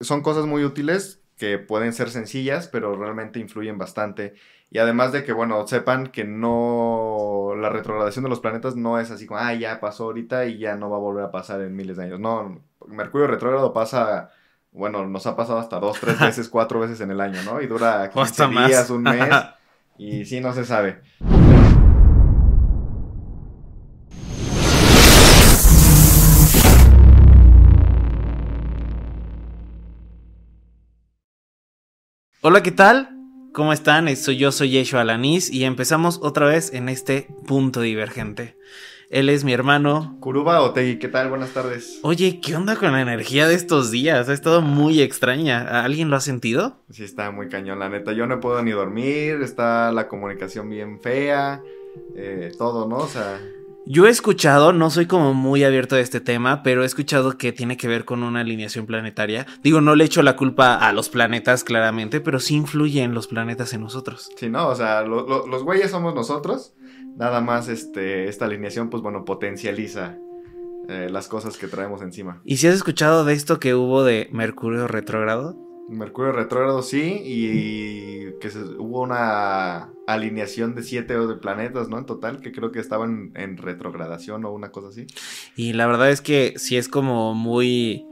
Son 0.00 0.22
cosas 0.22 0.46
muy 0.46 0.64
útiles 0.64 1.22
que 1.36 1.58
pueden 1.58 1.92
ser 1.92 2.10
sencillas, 2.10 2.68
pero 2.68 2.96
realmente 2.96 3.38
influyen 3.38 3.78
bastante. 3.78 4.34
Y 4.70 4.78
además 4.78 5.12
de 5.12 5.24
que, 5.24 5.32
bueno, 5.32 5.66
sepan 5.66 6.08
que 6.08 6.24
no, 6.24 7.54
la 7.56 7.68
retrogradación 7.68 8.24
de 8.24 8.30
los 8.30 8.40
planetas 8.40 8.74
no 8.74 8.98
es 8.98 9.10
así 9.10 9.26
como, 9.26 9.40
ah, 9.40 9.54
ya 9.54 9.80
pasó 9.80 10.04
ahorita 10.04 10.46
y 10.46 10.58
ya 10.58 10.76
no 10.76 10.90
va 10.90 10.96
a 10.96 11.00
volver 11.00 11.24
a 11.24 11.30
pasar 11.30 11.60
en 11.60 11.76
miles 11.76 11.96
de 11.96 12.04
años. 12.04 12.20
No, 12.20 12.60
Mercurio 12.88 13.26
retrógrado 13.26 13.72
pasa, 13.72 14.30
bueno, 14.72 15.06
nos 15.06 15.26
ha 15.26 15.36
pasado 15.36 15.58
hasta 15.58 15.78
dos, 15.78 16.00
tres 16.00 16.18
veces, 16.20 16.48
cuatro 16.48 16.80
veces 16.80 17.00
en 17.00 17.10
el 17.10 17.20
año, 17.20 17.42
¿no? 17.44 17.60
Y 17.60 17.66
dura 17.66 18.10
15 18.10 18.48
días, 18.48 18.90
un 18.90 19.02
mes, 19.02 19.30
y 19.98 20.24
sí, 20.24 20.40
no 20.40 20.52
se 20.52 20.64
sabe. 20.64 21.00
Hola, 32.48 32.62
¿qué 32.62 32.70
tal? 32.70 33.08
¿Cómo 33.52 33.72
están? 33.72 34.14
Soy 34.14 34.36
yo, 34.36 34.52
soy 34.52 34.70
Yeshua 34.70 35.00
Alanis 35.00 35.50
y 35.50 35.64
empezamos 35.64 36.20
otra 36.22 36.46
vez 36.46 36.72
en 36.72 36.88
este 36.88 37.26
punto 37.44 37.80
divergente. 37.80 38.56
Él 39.10 39.30
es 39.30 39.42
mi 39.42 39.52
hermano. 39.52 40.16
Kuruba 40.20 40.62
Otegi, 40.62 41.00
¿qué 41.00 41.08
tal? 41.08 41.28
Buenas 41.28 41.50
tardes. 41.50 41.98
Oye, 42.04 42.40
¿qué 42.40 42.54
onda 42.54 42.76
con 42.76 42.92
la 42.92 43.00
energía 43.00 43.48
de 43.48 43.56
estos 43.56 43.90
días? 43.90 44.28
Ha 44.28 44.32
estado 44.32 44.62
muy 44.62 45.00
extraña. 45.00 45.82
¿Alguien 45.82 46.08
lo 46.08 46.14
ha 46.14 46.20
sentido? 46.20 46.84
Sí, 46.88 47.02
está 47.02 47.32
muy 47.32 47.48
cañón, 47.48 47.80
la 47.80 47.88
neta. 47.88 48.12
Yo 48.12 48.28
no 48.28 48.38
puedo 48.38 48.62
ni 48.62 48.70
dormir, 48.70 49.42
está 49.42 49.90
la 49.90 50.06
comunicación 50.06 50.68
bien 50.68 51.00
fea, 51.00 51.64
eh, 52.14 52.52
todo, 52.56 52.86
¿no? 52.86 52.98
O 52.98 53.08
sea... 53.08 53.40
Yo 53.88 54.08
he 54.08 54.10
escuchado, 54.10 54.72
no 54.72 54.90
soy 54.90 55.06
como 55.06 55.32
muy 55.32 55.62
abierto 55.62 55.94
a 55.94 56.00
este 56.00 56.20
tema, 56.20 56.64
pero 56.64 56.82
he 56.82 56.86
escuchado 56.86 57.38
que 57.38 57.52
tiene 57.52 57.76
que 57.76 57.86
ver 57.86 58.04
con 58.04 58.24
una 58.24 58.40
alineación 58.40 58.84
planetaria. 58.84 59.46
Digo, 59.62 59.80
no 59.80 59.94
le 59.94 60.04
echo 60.04 60.24
la 60.24 60.34
culpa 60.34 60.74
a 60.74 60.92
los 60.92 61.08
planetas, 61.08 61.62
claramente, 61.62 62.20
pero 62.20 62.40
sí 62.40 62.56
influyen 62.56 63.14
los 63.14 63.28
planetas 63.28 63.72
en 63.74 63.82
nosotros. 63.82 64.28
Sí, 64.36 64.50
no, 64.50 64.66
o 64.66 64.74
sea, 64.74 65.02
los 65.02 65.62
güeyes 65.62 65.92
somos 65.92 66.16
nosotros. 66.16 66.74
Nada 67.16 67.40
más 67.40 67.68
este, 67.68 68.28
esta 68.28 68.46
alineación, 68.46 68.90
pues 68.90 69.04
bueno, 69.04 69.24
potencializa 69.24 70.18
eh, 70.88 71.08
las 71.08 71.28
cosas 71.28 71.56
que 71.56 71.68
traemos 71.68 72.02
encima. 72.02 72.42
¿Y 72.44 72.56
si 72.56 72.66
has 72.66 72.74
escuchado 72.74 73.24
de 73.24 73.34
esto 73.34 73.60
que 73.60 73.76
hubo 73.76 74.02
de 74.02 74.28
Mercurio 74.32 74.88
retrógrado? 74.88 75.56
Mercurio 75.88 76.32
retrógrado 76.32 76.82
sí, 76.82 77.20
y 77.24 78.38
que 78.40 78.48
hubo 78.78 79.02
una 79.02 79.92
alineación 80.06 80.74
de 80.74 80.82
siete 80.82 81.16
de 81.16 81.36
planetas, 81.36 81.88
¿no? 81.88 81.98
En 81.98 82.06
total, 82.06 82.40
que 82.40 82.52
creo 82.52 82.72
que 82.72 82.80
estaban 82.80 83.32
en 83.34 83.56
retrogradación 83.56 84.44
o 84.44 84.52
una 84.52 84.70
cosa 84.70 84.88
así. 84.88 85.06
Y 85.56 85.72
la 85.74 85.86
verdad 85.86 86.10
es 86.10 86.20
que 86.20 86.54
sí 86.56 86.76
es 86.76 86.88
como 86.88 87.34
muy 87.34 88.04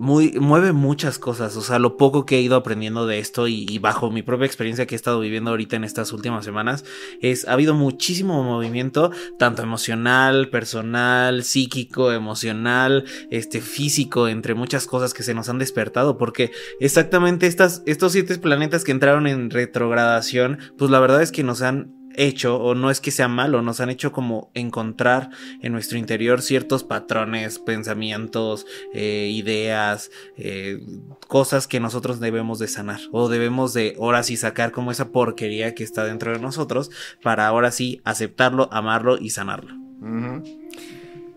muy, 0.00 0.32
mueve 0.40 0.72
muchas 0.72 1.18
cosas, 1.18 1.56
o 1.56 1.60
sea, 1.60 1.78
lo 1.78 1.98
poco 1.98 2.24
que 2.24 2.38
he 2.38 2.40
ido 2.40 2.56
aprendiendo 2.56 3.06
de 3.06 3.18
esto 3.18 3.48
y, 3.48 3.78
bajo 3.78 4.10
mi 4.10 4.22
propia 4.22 4.46
experiencia 4.46 4.86
que 4.86 4.94
he 4.94 4.96
estado 4.96 5.20
viviendo 5.20 5.50
ahorita 5.50 5.76
en 5.76 5.84
estas 5.84 6.14
últimas 6.14 6.42
semanas, 6.42 6.86
es, 7.20 7.46
ha 7.46 7.52
habido 7.52 7.74
muchísimo 7.74 8.42
movimiento, 8.42 9.10
tanto 9.38 9.62
emocional, 9.62 10.48
personal, 10.48 11.44
psíquico, 11.44 12.12
emocional, 12.12 13.04
este, 13.30 13.60
físico, 13.60 14.26
entre 14.26 14.54
muchas 14.54 14.86
cosas 14.86 15.12
que 15.12 15.22
se 15.22 15.34
nos 15.34 15.50
han 15.50 15.58
despertado, 15.58 16.16
porque 16.16 16.50
exactamente 16.80 17.46
estas, 17.46 17.82
estos 17.84 18.12
siete 18.12 18.38
planetas 18.38 18.84
que 18.84 18.92
entraron 18.92 19.26
en 19.26 19.50
retrogradación, 19.50 20.60
pues 20.78 20.90
la 20.90 21.00
verdad 21.00 21.20
es 21.20 21.30
que 21.30 21.42
nos 21.42 21.60
han 21.60 21.99
hecho, 22.24 22.56
o 22.56 22.74
no 22.74 22.90
es 22.90 23.00
que 23.00 23.10
sea 23.10 23.28
malo, 23.28 23.62
nos 23.62 23.80
han 23.80 23.90
hecho 23.90 24.12
como 24.12 24.50
encontrar 24.54 25.30
en 25.62 25.72
nuestro 25.72 25.98
interior 25.98 26.42
ciertos 26.42 26.84
patrones, 26.84 27.58
pensamientos, 27.58 28.66
eh, 28.92 29.30
ideas, 29.32 30.10
eh, 30.36 30.80
cosas 31.28 31.66
que 31.66 31.80
nosotros 31.80 32.20
debemos 32.20 32.58
de 32.58 32.68
sanar, 32.68 33.00
o 33.12 33.28
debemos 33.28 33.72
de 33.74 33.96
ahora 33.98 34.22
sí 34.22 34.36
sacar 34.36 34.72
como 34.72 34.90
esa 34.90 35.10
porquería 35.10 35.74
que 35.74 35.84
está 35.84 36.04
dentro 36.04 36.32
de 36.32 36.38
nosotros, 36.38 36.90
para 37.22 37.46
ahora 37.46 37.70
sí 37.70 38.00
aceptarlo, 38.04 38.68
amarlo 38.72 39.18
y 39.18 39.30
sanarlo. 39.30 39.74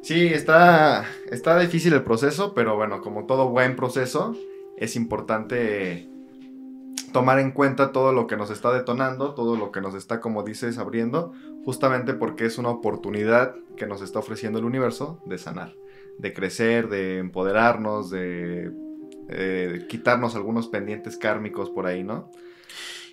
Sí, 0.02 0.28
está, 0.28 1.06
está 1.32 1.58
difícil 1.60 1.94
el 1.94 2.04
proceso, 2.04 2.54
pero 2.54 2.76
bueno, 2.76 3.02
como 3.02 3.26
todo 3.26 3.50
buen 3.50 3.76
proceso, 3.76 4.36
es 4.78 4.96
importante 4.96 6.13
tomar 7.14 7.40
en 7.40 7.52
cuenta 7.52 7.94
todo 7.94 8.12
lo 8.12 8.28
que 8.28 8.36
nos 8.36 8.50
está 8.50 8.74
detonando, 8.74 9.34
todo 9.34 9.56
lo 9.56 9.72
que 9.72 9.80
nos 9.80 9.96
está, 9.96 10.20
como 10.20 10.44
dices, 10.44 10.78
abriendo, 10.78 11.32
justamente 11.64 12.14
porque 12.14 12.46
es 12.46 12.58
una 12.58 12.70
oportunidad 12.70 13.56
que 13.78 13.88
nos 13.88 14.02
está 14.02 14.20
ofreciendo 14.20 14.60
el 14.60 14.66
universo 14.66 15.22
de 15.26 15.38
sanar, 15.38 15.76
de 16.18 16.34
crecer, 16.34 16.90
de 16.90 17.20
empoderarnos, 17.20 18.10
de 18.10 18.74
eh, 19.30 19.86
quitarnos 19.88 20.36
algunos 20.36 20.68
pendientes 20.68 21.18
kármicos 21.18 21.70
por 21.70 21.86
ahí, 21.86 22.04
¿no? 22.04 22.30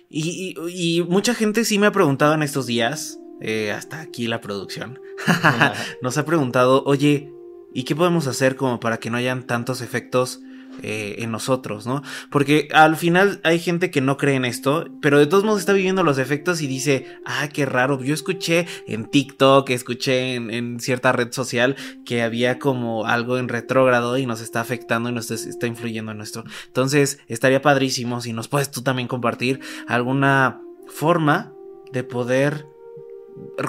Y, 0.09 1.05
mucha 1.07 1.33
gente 1.33 1.63
sí 1.63 1.79
me 1.79 1.87
ha 1.87 1.93
preguntado 1.93 2.33
en 2.33 2.43
estos 2.43 2.65
días, 2.65 3.17
eh, 3.39 3.71
hasta 3.71 4.01
aquí 4.01 4.27
la 4.27 4.41
producción, 4.41 4.99
nos 6.01 6.17
ha 6.17 6.25
preguntado, 6.25 6.83
oye, 6.85 7.31
¿y 7.73 7.85
qué 7.85 7.95
podemos 7.95 8.27
hacer 8.27 8.57
como 8.57 8.81
para 8.81 8.97
que 8.97 9.09
no 9.09 9.15
hayan 9.15 9.47
tantos 9.47 9.79
efectos? 9.79 10.41
Eh, 10.83 11.17
en 11.19 11.31
nosotros, 11.31 11.85
¿no? 11.85 12.01
Porque 12.31 12.67
al 12.73 12.95
final 12.95 13.39
hay 13.43 13.59
gente 13.59 13.91
que 13.91 14.01
no 14.01 14.17
cree 14.17 14.35
en 14.35 14.45
esto, 14.45 14.87
pero 14.99 15.19
de 15.19 15.27
todos 15.27 15.43
modos 15.43 15.59
está 15.59 15.73
viviendo 15.73 16.01
los 16.03 16.17
efectos 16.17 16.61
y 16.61 16.67
dice, 16.67 17.05
ah, 17.23 17.49
qué 17.53 17.67
raro, 17.67 18.01
yo 18.01 18.15
escuché 18.15 18.65
en 18.87 19.05
TikTok, 19.05 19.69
escuché 19.69 20.35
en, 20.35 20.79
cierta 20.79 21.11
red 21.11 21.31
social 21.33 21.75
que 22.03 22.23
había 22.23 22.57
como 22.57 23.05
algo 23.05 23.37
en 23.37 23.47
retrógrado 23.47 24.17
y 24.17 24.25
nos 24.25 24.41
está 24.41 24.61
afectando 24.61 25.09
y 25.09 25.13
nos 25.13 25.29
está 25.29 25.67
influyendo 25.67 26.13
en 26.13 26.17
nuestro. 26.17 26.45
Entonces, 26.67 27.19
estaría 27.27 27.61
padrísimo 27.61 28.21
si 28.21 28.33
nos 28.33 28.47
puedes 28.47 28.71
tú 28.71 28.81
también 28.81 29.07
compartir 29.07 29.59
alguna 29.87 30.61
forma 30.87 31.53
de 31.91 32.03
poder 32.03 32.65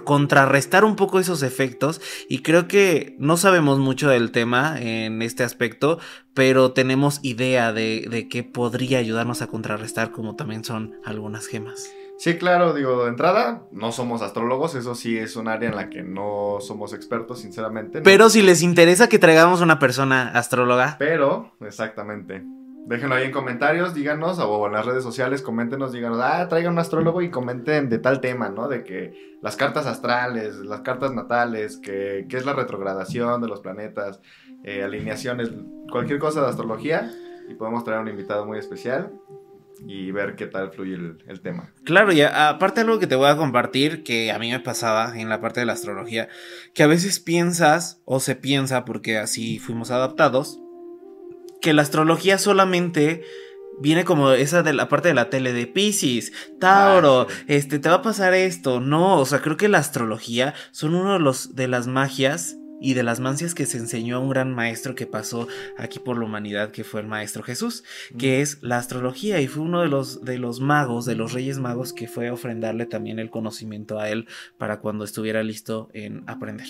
contrarrestar 0.04 0.84
un 0.84 0.96
poco 0.96 1.18
esos 1.18 1.42
efectos 1.42 2.00
y 2.28 2.42
creo 2.42 2.68
que 2.68 3.16
no 3.18 3.36
sabemos 3.36 3.78
mucho 3.78 4.08
del 4.08 4.30
tema 4.32 4.80
en 4.80 5.22
este 5.22 5.44
aspecto, 5.44 5.98
pero 6.34 6.72
tenemos 6.72 7.20
idea 7.22 7.72
de, 7.72 8.06
de 8.10 8.28
qué 8.28 8.42
podría 8.42 8.98
ayudarnos 8.98 9.42
a 9.42 9.48
contrarrestar 9.48 10.12
como 10.12 10.36
también 10.36 10.64
son 10.64 10.94
algunas 11.04 11.46
gemas. 11.46 11.90
Sí, 12.22 12.38
claro, 12.38 12.72
digo, 12.72 13.02
de 13.02 13.08
entrada, 13.08 13.64
no 13.72 13.90
somos 13.90 14.22
astrólogos, 14.22 14.76
eso 14.76 14.94
sí 14.94 15.18
es 15.18 15.34
un 15.34 15.48
área 15.48 15.70
en 15.70 15.74
la 15.74 15.90
que 15.90 16.04
no 16.04 16.58
somos 16.60 16.92
expertos, 16.92 17.40
sinceramente. 17.40 18.00
Pero 18.02 18.30
si 18.30 18.42
les 18.42 18.62
interesa 18.62 19.08
que 19.08 19.18
traigamos 19.18 19.60
una 19.60 19.80
persona 19.80 20.28
astróloga. 20.28 20.94
Pero, 21.00 21.50
exactamente. 21.60 22.44
Déjenlo 22.86 23.14
ahí 23.14 23.24
en 23.24 23.32
comentarios, 23.32 23.94
díganos, 23.94 24.38
o 24.40 24.66
en 24.66 24.72
las 24.72 24.84
redes 24.84 25.04
sociales, 25.04 25.40
coméntenos, 25.40 25.92
díganos, 25.92 26.18
ah, 26.20 26.48
traigan 26.48 26.72
un 26.72 26.78
astrólogo 26.80 27.22
y 27.22 27.30
comenten 27.30 27.88
de 27.88 27.98
tal 27.98 28.20
tema, 28.20 28.48
¿no? 28.48 28.66
De 28.66 28.82
que 28.82 29.36
las 29.40 29.56
cartas 29.56 29.86
astrales, 29.86 30.56
las 30.56 30.80
cartas 30.80 31.12
natales, 31.12 31.76
que, 31.76 32.26
es 32.28 32.44
la 32.44 32.54
retrogradación 32.54 33.40
de 33.40 33.48
los 33.48 33.60
planetas, 33.60 34.20
eh, 34.64 34.82
alineaciones, 34.82 35.50
cualquier 35.90 36.18
cosa 36.18 36.42
de 36.42 36.48
astrología, 36.48 37.10
y 37.48 37.54
podemos 37.54 37.84
traer 37.84 38.00
un 38.00 38.08
invitado 38.08 38.46
muy 38.46 38.58
especial 38.58 39.12
y 39.86 40.10
ver 40.10 40.36
qué 40.36 40.46
tal 40.46 40.70
fluye 40.70 40.94
el, 40.94 41.40
tema. 41.40 41.72
Claro, 41.84 42.12
y 42.12 42.20
aparte 42.22 42.80
algo 42.80 42.98
que 42.98 43.06
te 43.06 43.16
voy 43.16 43.28
a 43.28 43.36
compartir 43.36 44.02
que 44.02 44.30
a 44.30 44.38
mí 44.38 44.50
me 44.50 44.60
pasaba 44.60 45.18
en 45.18 45.28
la 45.28 45.40
parte 45.40 45.60
de 45.60 45.66
la 45.66 45.72
astrología, 45.72 46.28
que 46.74 46.82
a 46.82 46.86
veces 46.86 47.20
piensas 47.20 48.00
o 48.04 48.20
se 48.20 48.36
piensa 48.36 48.84
porque 48.84 49.18
así 49.18 49.58
fuimos 49.58 49.90
adaptados, 49.90 50.61
que 51.62 51.72
la 51.72 51.82
astrología 51.82 52.36
solamente 52.36 53.22
viene 53.80 54.04
como 54.04 54.32
esa 54.32 54.62
de 54.62 54.74
la 54.74 54.88
parte 54.88 55.08
de 55.08 55.14
la 55.14 55.30
tele 55.30 55.52
de 55.52 55.66
Pisces, 55.66 56.32
Tauro, 56.60 57.26
ah, 57.28 57.32
este 57.46 57.78
te 57.78 57.88
va 57.88 57.96
a 57.96 58.02
pasar 58.02 58.34
esto. 58.34 58.80
No, 58.80 59.18
o 59.18 59.24
sea, 59.24 59.40
creo 59.40 59.56
que 59.56 59.68
la 59.68 59.78
astrología 59.78 60.54
son 60.72 60.94
uno 60.94 61.14
de 61.14 61.20
los 61.20 61.54
de 61.54 61.68
las 61.68 61.86
magias 61.86 62.56
y 62.80 62.94
de 62.94 63.04
las 63.04 63.20
mancias 63.20 63.54
que 63.54 63.64
se 63.64 63.78
enseñó 63.78 64.16
a 64.16 64.18
un 64.18 64.28
gran 64.28 64.52
maestro 64.52 64.96
que 64.96 65.06
pasó 65.06 65.46
aquí 65.78 66.00
por 66.00 66.18
la 66.18 66.24
humanidad, 66.24 66.72
que 66.72 66.82
fue 66.82 67.00
el 67.00 67.06
maestro 67.06 67.44
Jesús, 67.44 67.84
que 68.18 68.40
es 68.40 68.58
la 68.60 68.76
astrología 68.76 69.40
y 69.40 69.46
fue 69.46 69.62
uno 69.62 69.82
de 69.82 69.88
los 69.88 70.24
de 70.24 70.38
los 70.38 70.60
magos, 70.60 71.04
de 71.04 71.14
los 71.14 71.32
reyes 71.32 71.58
magos 71.58 71.92
que 71.92 72.08
fue 72.08 72.28
a 72.28 72.32
ofrendarle 72.32 72.86
también 72.86 73.20
el 73.20 73.30
conocimiento 73.30 74.00
a 74.00 74.10
él 74.10 74.26
para 74.58 74.80
cuando 74.80 75.04
estuviera 75.04 75.42
listo 75.44 75.90
en 75.92 76.24
aprender. 76.26 76.66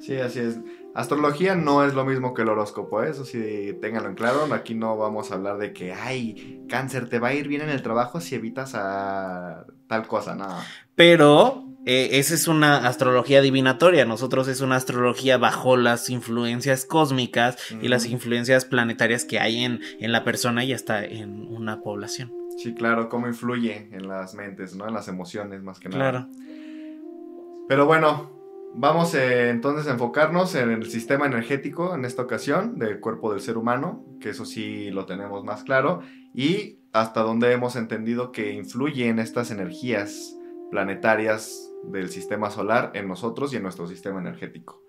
Sí, 0.00 0.16
así 0.16 0.40
es. 0.40 0.58
Astrología 0.94 1.56
no 1.56 1.84
es 1.84 1.94
lo 1.94 2.04
mismo 2.04 2.34
que 2.34 2.42
el 2.42 2.48
horóscopo, 2.48 3.02
¿eh? 3.02 3.10
eso 3.10 3.24
sí, 3.24 3.76
ténganlo 3.80 4.08
en 4.08 4.14
claro. 4.14 4.46
Aquí 4.54 4.74
no 4.74 4.96
vamos 4.96 5.32
a 5.32 5.34
hablar 5.34 5.58
de 5.58 5.72
que, 5.72 5.92
ay, 5.92 6.64
cáncer, 6.68 7.08
te 7.08 7.18
va 7.18 7.28
a 7.28 7.34
ir 7.34 7.48
bien 7.48 7.62
en 7.62 7.70
el 7.70 7.82
trabajo 7.82 8.20
si 8.20 8.36
evitas 8.36 8.74
a 8.76 9.66
tal 9.88 10.06
cosa, 10.06 10.36
no. 10.36 10.46
Pero 10.94 11.64
eh, 11.84 12.10
esa 12.12 12.34
es 12.34 12.46
una 12.46 12.86
astrología 12.86 13.40
divinatoria. 13.40 14.04
Nosotros 14.04 14.46
es 14.46 14.60
una 14.60 14.76
astrología 14.76 15.36
bajo 15.36 15.76
las 15.76 16.10
influencias 16.10 16.84
cósmicas 16.84 17.56
y 17.82 17.88
las 17.88 18.06
influencias 18.06 18.64
planetarias 18.64 19.24
que 19.24 19.40
hay 19.40 19.64
en, 19.64 19.80
en 19.98 20.12
la 20.12 20.22
persona 20.22 20.64
y 20.64 20.72
hasta 20.72 21.04
en 21.04 21.48
una 21.48 21.80
población. 21.82 22.32
Sí, 22.56 22.72
claro, 22.72 23.08
cómo 23.08 23.26
influye 23.26 23.88
en 23.90 24.06
las 24.06 24.34
mentes, 24.34 24.76
¿no? 24.76 24.86
En 24.86 24.94
las 24.94 25.08
emociones, 25.08 25.60
más 25.64 25.80
que 25.80 25.88
nada. 25.88 26.10
Claro. 26.10 26.28
Pero 27.68 27.86
bueno, 27.86 28.30
Vamos 28.76 29.14
eh, 29.14 29.50
entonces 29.50 29.86
a 29.86 29.92
enfocarnos 29.92 30.56
en 30.56 30.70
el 30.70 30.90
sistema 30.90 31.26
energético 31.26 31.94
en 31.94 32.04
esta 32.04 32.22
ocasión 32.22 32.76
del 32.76 32.98
cuerpo 32.98 33.30
del 33.32 33.40
ser 33.40 33.56
humano, 33.56 34.04
que 34.20 34.30
eso 34.30 34.44
sí 34.44 34.90
lo 34.90 35.06
tenemos 35.06 35.44
más 35.44 35.62
claro, 35.62 36.00
y 36.34 36.80
hasta 36.92 37.20
donde 37.20 37.52
hemos 37.52 37.76
entendido 37.76 38.32
que 38.32 38.52
influyen 38.52 39.20
estas 39.20 39.52
energías 39.52 40.36
planetarias 40.72 41.70
del 41.84 42.08
sistema 42.08 42.50
solar 42.50 42.90
en 42.94 43.06
nosotros 43.06 43.52
y 43.52 43.56
en 43.56 43.62
nuestro 43.62 43.86
sistema 43.86 44.20
energético. 44.20 44.82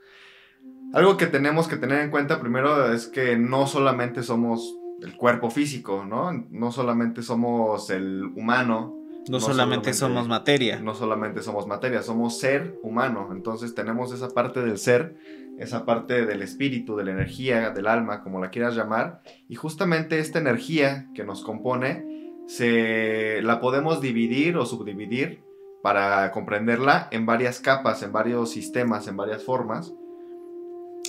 Algo 0.93 1.15
que 1.15 1.27
tenemos 1.27 1.67
que 1.67 1.77
tener 1.77 2.01
en 2.01 2.09
cuenta 2.09 2.39
primero 2.39 2.91
es 2.91 3.05
que 3.05 3.37
no 3.37 3.67
solamente 3.67 4.23
somos 4.23 4.79
el 5.01 5.15
cuerpo 5.15 5.51
físico, 5.51 6.05
¿no? 6.05 6.31
No 6.49 6.71
solamente 6.71 7.21
somos 7.21 7.91
el 7.91 8.23
humano. 8.35 8.95
No, 9.27 9.39
solamente, 9.39 9.93
somos 9.93 10.27
materia. 10.27 10.79
No 10.79 10.93
solamente 10.93 11.41
somos 11.41 11.67
materia, 11.67 12.03
somos 12.03 12.39
ser 12.39 12.79
humano. 12.83 13.29
Entonces 13.31 13.73
tenemos 13.73 14.13
esa 14.13 14.29
parte 14.29 14.61
del 14.61 14.77
ser, 14.77 15.15
esa 15.57 15.85
parte 15.85 16.25
del 16.25 16.41
espíritu, 16.41 16.95
de 16.95 17.05
la 17.05 17.11
energía, 17.11 17.71
del 17.71 17.87
alma, 17.87 18.21
como 18.23 18.39
la 18.39 18.49
quieras 18.51 18.75
llamar. 18.75 19.21
Y 19.49 19.55
justamente 19.55 20.19
esta 20.19 20.39
energía 20.39 21.09
que 21.15 21.23
nos 21.23 21.43
compone, 21.43 22.15
se, 22.47 23.41
la 23.41 23.59
podemos 23.59 24.01
dividir 24.01 24.57
o 24.57 24.65
subdividir 24.65 25.43
para 25.81 26.31
comprenderla 26.31 27.07
en 27.11 27.25
varias 27.25 27.59
capas, 27.59 28.03
en 28.03 28.11
varios 28.11 28.51
sistemas, 28.51 29.07
en 29.07 29.17
varias 29.17 29.43
formas. 29.43 29.93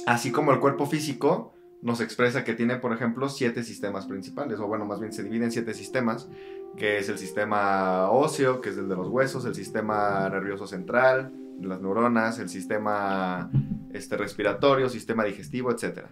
Así 0.07 0.31
como 0.31 0.53
el 0.53 0.61
cuerpo 0.61 0.87
físico 0.87 1.53
nos 1.83 2.01
expresa 2.01 2.45
que 2.45 2.55
tiene, 2.55 2.77
por 2.77 2.93
ejemplo, 2.93 3.29
siete 3.29 3.63
sistemas 3.63 4.07
principales, 4.07 4.59
o 4.61 4.67
bueno, 4.67 4.85
más 4.87 5.01
bien 5.01 5.13
se 5.13 5.23
divide 5.23 5.45
en 5.45 5.53
siete 5.53 5.75
sistemas, 5.75 6.29
que 6.77 6.99
es 6.99 7.09
el 7.09 7.19
sistema 7.19 8.11
óseo, 8.11 8.61
que 8.61 8.71
es 8.71 8.79
el 8.79 8.89
de 8.89 8.97
los 8.97 9.09
huesos, 9.09 9.45
el 9.45 9.55
sistema 9.55 10.29
nervioso 10.29 10.67
central, 10.67 11.33
las 11.61 11.81
neuronas, 11.81 12.39
el 12.39 12.49
sistema 12.49 13.51
este, 13.93 14.17
respiratorio, 14.17 14.89
sistema 14.89 15.25
digestivo, 15.25 15.71
etc. 15.71 16.07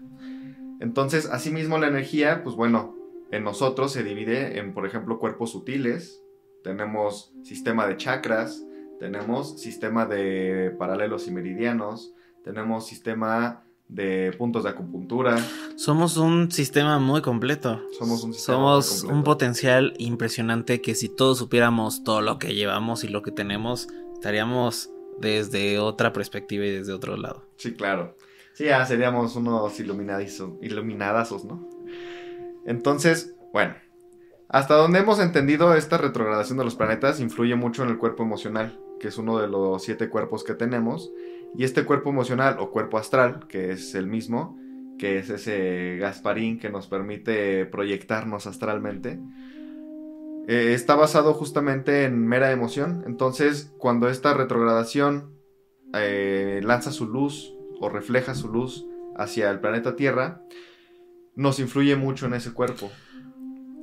Entonces, 0.81 1.28
asimismo 1.31 1.78
la 1.78 1.88
energía, 1.88 2.43
pues 2.43 2.56
bueno, 2.56 2.96
en 3.31 3.44
nosotros 3.44 3.93
se 3.93 4.02
divide 4.02 4.58
en, 4.58 4.72
por 4.72 4.87
ejemplo, 4.87 5.19
cuerpos 5.19 5.50
sutiles, 5.50 6.22
tenemos 6.62 7.34
sistema 7.43 7.87
de 7.87 7.96
chakras, 7.96 8.64
tenemos 8.99 9.60
sistema 9.60 10.06
de 10.06 10.75
paralelos 10.78 11.28
y 11.28 11.31
meridianos, 11.31 12.14
tenemos 12.43 12.87
sistema 12.87 13.64
de 13.94 14.32
puntos 14.37 14.64
de 14.64 14.70
acupuntura. 14.70 15.37
Somos 15.76 16.17
un 16.17 16.50
sistema 16.50 16.99
muy 16.99 17.23
completo. 17.23 17.81
Somos 17.96 18.25
un 18.25 18.35
Somos 18.35 19.05
un 19.05 19.23
potencial 19.23 19.94
impresionante 19.99 20.81
que 20.81 20.94
si 20.94 21.08
todos 21.08 21.38
supiéramos 21.38 22.02
todo 22.02 22.20
lo 22.20 22.38
que 22.38 22.55
llevamos 22.55 23.05
y 23.05 23.08
lo 23.08 23.23
que 23.23 23.31
tenemos, 23.31 23.88
estaríamos 24.14 24.91
desde 25.20 25.79
otra 25.79 26.12
perspectiva 26.12 26.64
y 26.64 26.70
desde 26.70 26.93
otro 26.93 27.17
lado. 27.17 27.44
Sí, 27.56 27.75
claro. 27.75 28.17
Sí, 28.52 28.64
ya 28.64 28.85
seríamos 28.85 29.37
unos 29.37 29.79
iluminadazos, 29.79 31.44
¿no? 31.44 31.69
Entonces, 32.67 33.35
bueno, 33.52 33.75
hasta 34.49 34.75
donde 34.75 34.99
hemos 35.00 35.20
entendido, 35.20 35.75
esta 35.75 35.99
retrogradación 35.99 36.58
de 36.58 36.64
los 36.64 36.75
planetas 36.75 37.20
influye 37.20 37.55
mucho 37.55 37.85
en 37.85 37.91
el 37.91 37.99
cuerpo 37.99 38.25
emocional, 38.25 38.79
que 38.99 39.08
es 39.08 39.19
uno 39.19 39.38
de 39.38 39.49
los 39.49 39.82
siete 39.82 40.08
cuerpos 40.08 40.43
que 40.44 40.55
tenemos, 40.55 41.12
y 41.56 41.65
este 41.65 41.85
cuerpo 41.85 42.11
emocional 42.11 42.56
o 42.59 42.71
cuerpo 42.71 42.99
astral, 42.99 43.47
que 43.49 43.71
es 43.71 43.95
el 43.95 44.06
mismo, 44.06 44.59
que 44.99 45.19
es 45.19 45.31
ese 45.31 45.97
Gasparín 45.99 46.59
que 46.59 46.71
nos 46.71 46.87
permite 46.89 47.67
proyectarnos 47.67 48.47
astralmente, 48.47 49.21
eh, 50.49 50.75
está 50.75 50.95
basado 50.95 51.33
justamente 51.35 52.05
en 52.05 52.27
mera 52.27 52.51
emoción. 52.51 53.05
Entonces, 53.06 53.73
cuando 53.79 54.09
esta 54.09 54.35
retrogradación 54.35 55.33
eh, 55.95 56.61
lanza 56.65 56.91
su 56.91 57.06
luz 57.06 57.55
o 57.81 57.89
refleja 57.89 58.35
su 58.35 58.49
luz 58.49 58.85
hacia 59.17 59.51
el 59.51 59.61
planeta 59.61 59.97
Tierra, 59.97 60.43
nos 61.37 61.61
influye 61.61 61.97
mucho 61.97 62.27
en 62.27 62.35
ese 62.35 62.53
cuerpo. 62.53 62.91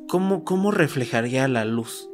¿Cómo, 0.07 0.43
cómo 0.43 0.71
reflejaría 0.71 1.47
la 1.47 1.63
luz? 1.63 2.09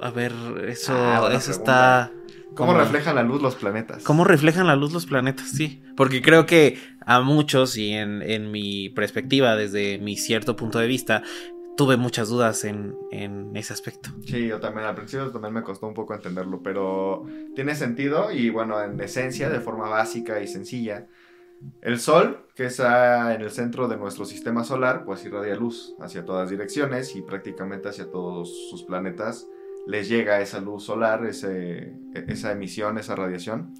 A 0.00 0.10
ver, 0.10 0.32
eso, 0.66 0.92
ah, 0.94 1.30
eso 1.32 1.50
está 1.50 2.12
¿Cómo 2.54 2.74
reflejan 2.74 3.14
la 3.16 3.22
luz 3.22 3.40
los 3.40 3.54
planetas? 3.54 4.02
¿Cómo 4.02 4.24
reflejan 4.24 4.66
la 4.66 4.76
luz 4.76 4.92
los 4.92 5.06
planetas? 5.06 5.48
Sí. 5.50 5.82
Porque 5.96 6.22
creo 6.22 6.46
que 6.46 6.78
a 7.06 7.20
muchos, 7.20 7.76
y 7.76 7.92
en, 7.92 8.50
mi 8.50 8.88
perspectiva, 8.90 9.56
desde 9.56 9.98
mi 9.98 10.16
cierto 10.16 10.56
punto 10.56 10.78
de 10.78 10.86
vista, 10.86 11.22
tuve 11.76 11.96
muchas 11.96 12.28
dudas 12.28 12.64
en, 12.64 12.96
en, 13.12 13.56
ese 13.56 13.72
aspecto. 13.72 14.10
Sí, 14.26 14.48
yo 14.48 14.58
también 14.60 14.86
al 14.86 14.94
principio 14.94 15.30
también 15.30 15.54
me 15.54 15.62
costó 15.62 15.86
un 15.86 15.94
poco 15.94 16.14
entenderlo, 16.14 16.60
pero 16.62 17.24
tiene 17.54 17.74
sentido 17.74 18.32
y 18.32 18.50
bueno, 18.50 18.82
en 18.82 19.00
esencia, 19.00 19.48
de 19.48 19.60
forma 19.60 19.88
básica 19.88 20.40
y 20.40 20.48
sencilla, 20.48 21.06
el 21.82 21.98
Sol, 21.98 22.46
que 22.54 22.66
está 22.66 23.34
en 23.34 23.42
el 23.42 23.50
centro 23.50 23.88
de 23.88 23.96
nuestro 23.96 24.24
sistema 24.24 24.64
solar, 24.64 25.04
pues 25.04 25.24
irradia 25.24 25.56
luz 25.56 25.94
hacia 26.00 26.24
todas 26.24 26.50
direcciones 26.50 27.14
y 27.16 27.22
prácticamente 27.22 27.88
hacia 27.88 28.10
todos 28.10 28.68
sus 28.70 28.84
planetas 28.84 29.48
les 29.86 30.08
llega 30.08 30.40
esa 30.40 30.60
luz 30.60 30.84
solar, 30.84 31.24
esa 31.24 32.52
emisión, 32.52 32.98
esa 32.98 33.16
radiación. 33.16 33.74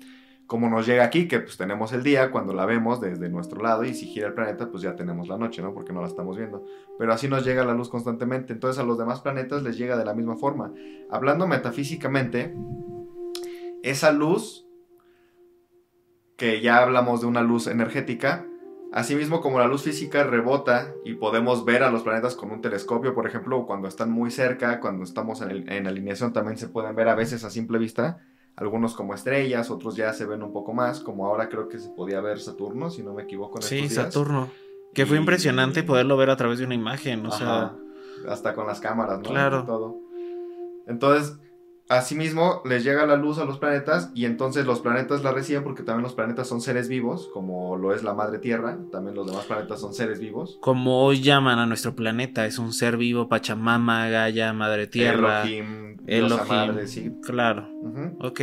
Como 0.46 0.70
nos 0.70 0.86
llega 0.86 1.04
aquí, 1.04 1.28
que 1.28 1.40
pues 1.40 1.58
tenemos 1.58 1.92
el 1.92 2.02
día 2.02 2.30
cuando 2.30 2.54
la 2.54 2.64
vemos 2.64 3.02
desde 3.02 3.28
nuestro 3.28 3.60
lado 3.60 3.84
y 3.84 3.92
si 3.92 4.06
gira 4.06 4.28
el 4.28 4.32
planeta, 4.32 4.70
pues 4.70 4.82
ya 4.82 4.96
tenemos 4.96 5.28
la 5.28 5.36
noche, 5.36 5.60
¿no? 5.60 5.74
Porque 5.74 5.92
no 5.92 6.00
la 6.00 6.06
estamos 6.06 6.38
viendo. 6.38 6.64
Pero 6.98 7.12
así 7.12 7.28
nos 7.28 7.44
llega 7.44 7.66
la 7.66 7.74
luz 7.74 7.90
constantemente. 7.90 8.54
Entonces 8.54 8.82
a 8.82 8.86
los 8.86 8.96
demás 8.96 9.20
planetas 9.20 9.62
les 9.62 9.76
llega 9.76 9.98
de 9.98 10.06
la 10.06 10.14
misma 10.14 10.36
forma. 10.36 10.72
Hablando 11.10 11.46
metafísicamente, 11.46 12.56
esa 13.82 14.10
luz, 14.10 14.66
que 16.38 16.62
ya 16.62 16.78
hablamos 16.78 17.20
de 17.20 17.26
una 17.26 17.42
luz 17.42 17.66
energética, 17.66 18.47
Asimismo, 18.92 19.42
como 19.42 19.58
la 19.58 19.66
luz 19.66 19.82
física 19.82 20.24
rebota 20.24 20.94
y 21.04 21.14
podemos 21.14 21.64
ver 21.64 21.82
a 21.82 21.90
los 21.90 22.02
planetas 22.02 22.34
con 22.34 22.50
un 22.50 22.62
telescopio, 22.62 23.14
por 23.14 23.26
ejemplo, 23.26 23.66
cuando 23.66 23.86
están 23.86 24.10
muy 24.10 24.30
cerca, 24.30 24.80
cuando 24.80 25.04
estamos 25.04 25.42
en, 25.42 25.86
alineación, 25.86 26.32
también 26.32 26.56
se 26.56 26.68
pueden 26.68 26.96
ver 26.96 27.08
a 27.08 27.14
veces 27.14 27.44
a 27.44 27.50
simple 27.50 27.78
vista, 27.78 28.18
algunos 28.56 28.94
como 28.94 29.12
estrellas, 29.12 29.70
otros 29.70 29.94
ya 29.94 30.12
se 30.14 30.24
ven 30.24 30.42
un 30.42 30.52
poco 30.52 30.72
más, 30.72 31.00
como 31.00 31.26
ahora 31.26 31.50
creo 31.50 31.68
que 31.68 31.78
se 31.78 31.90
podía 31.90 32.20
ver 32.22 32.40
Saturno, 32.40 32.88
si 32.88 33.02
no 33.02 33.12
me 33.12 33.24
equivoco. 33.24 33.58
En 33.58 33.62
sí, 33.62 33.88
Saturno. 33.90 34.48
Que 34.94 35.04
fue 35.04 35.18
impresionante 35.18 35.82
poderlo 35.82 36.16
ver 36.16 36.30
a 36.30 36.36
través 36.36 36.58
de 36.58 36.64
una 36.64 36.74
imagen, 36.74 37.26
o 37.26 37.30
sea... 37.30 37.74
Hasta 38.26 38.54
con 38.54 38.66
las 38.66 38.80
cámaras, 38.80 39.20
¿no? 39.20 39.28
Claro. 39.28 39.64
todo. 39.64 39.96
Entonces, 40.88 41.38
Asimismo, 41.88 42.60
les 42.66 42.84
llega 42.84 43.06
la 43.06 43.16
luz 43.16 43.38
a 43.38 43.46
los 43.46 43.58
planetas 43.58 44.10
y 44.14 44.26
entonces 44.26 44.66
los 44.66 44.80
planetas 44.80 45.22
la 45.22 45.32
reciben 45.32 45.64
porque 45.64 45.82
también 45.82 46.02
los 46.02 46.12
planetas 46.12 46.46
son 46.46 46.60
seres 46.60 46.86
vivos, 46.86 47.30
como 47.32 47.78
lo 47.78 47.94
es 47.94 48.02
la 48.02 48.12
Madre 48.12 48.38
Tierra, 48.38 48.78
también 48.92 49.16
los 49.16 49.26
demás 49.26 49.46
planetas 49.46 49.80
son 49.80 49.94
seres 49.94 50.20
vivos. 50.20 50.58
Como 50.60 51.02
hoy 51.02 51.22
llaman 51.22 51.58
a 51.58 51.64
nuestro 51.64 51.96
planeta, 51.96 52.44
es 52.44 52.58
un 52.58 52.74
ser 52.74 52.98
vivo, 52.98 53.30
Pachamama, 53.30 54.08
Gaia, 54.10 54.52
Madre 54.52 54.86
Tierra. 54.86 55.44
Elohim, 55.44 55.96
Elohim. 56.06 56.46
Madre, 56.46 56.86
sí. 56.88 57.10
Claro. 57.22 57.66
Ok. 58.20 58.40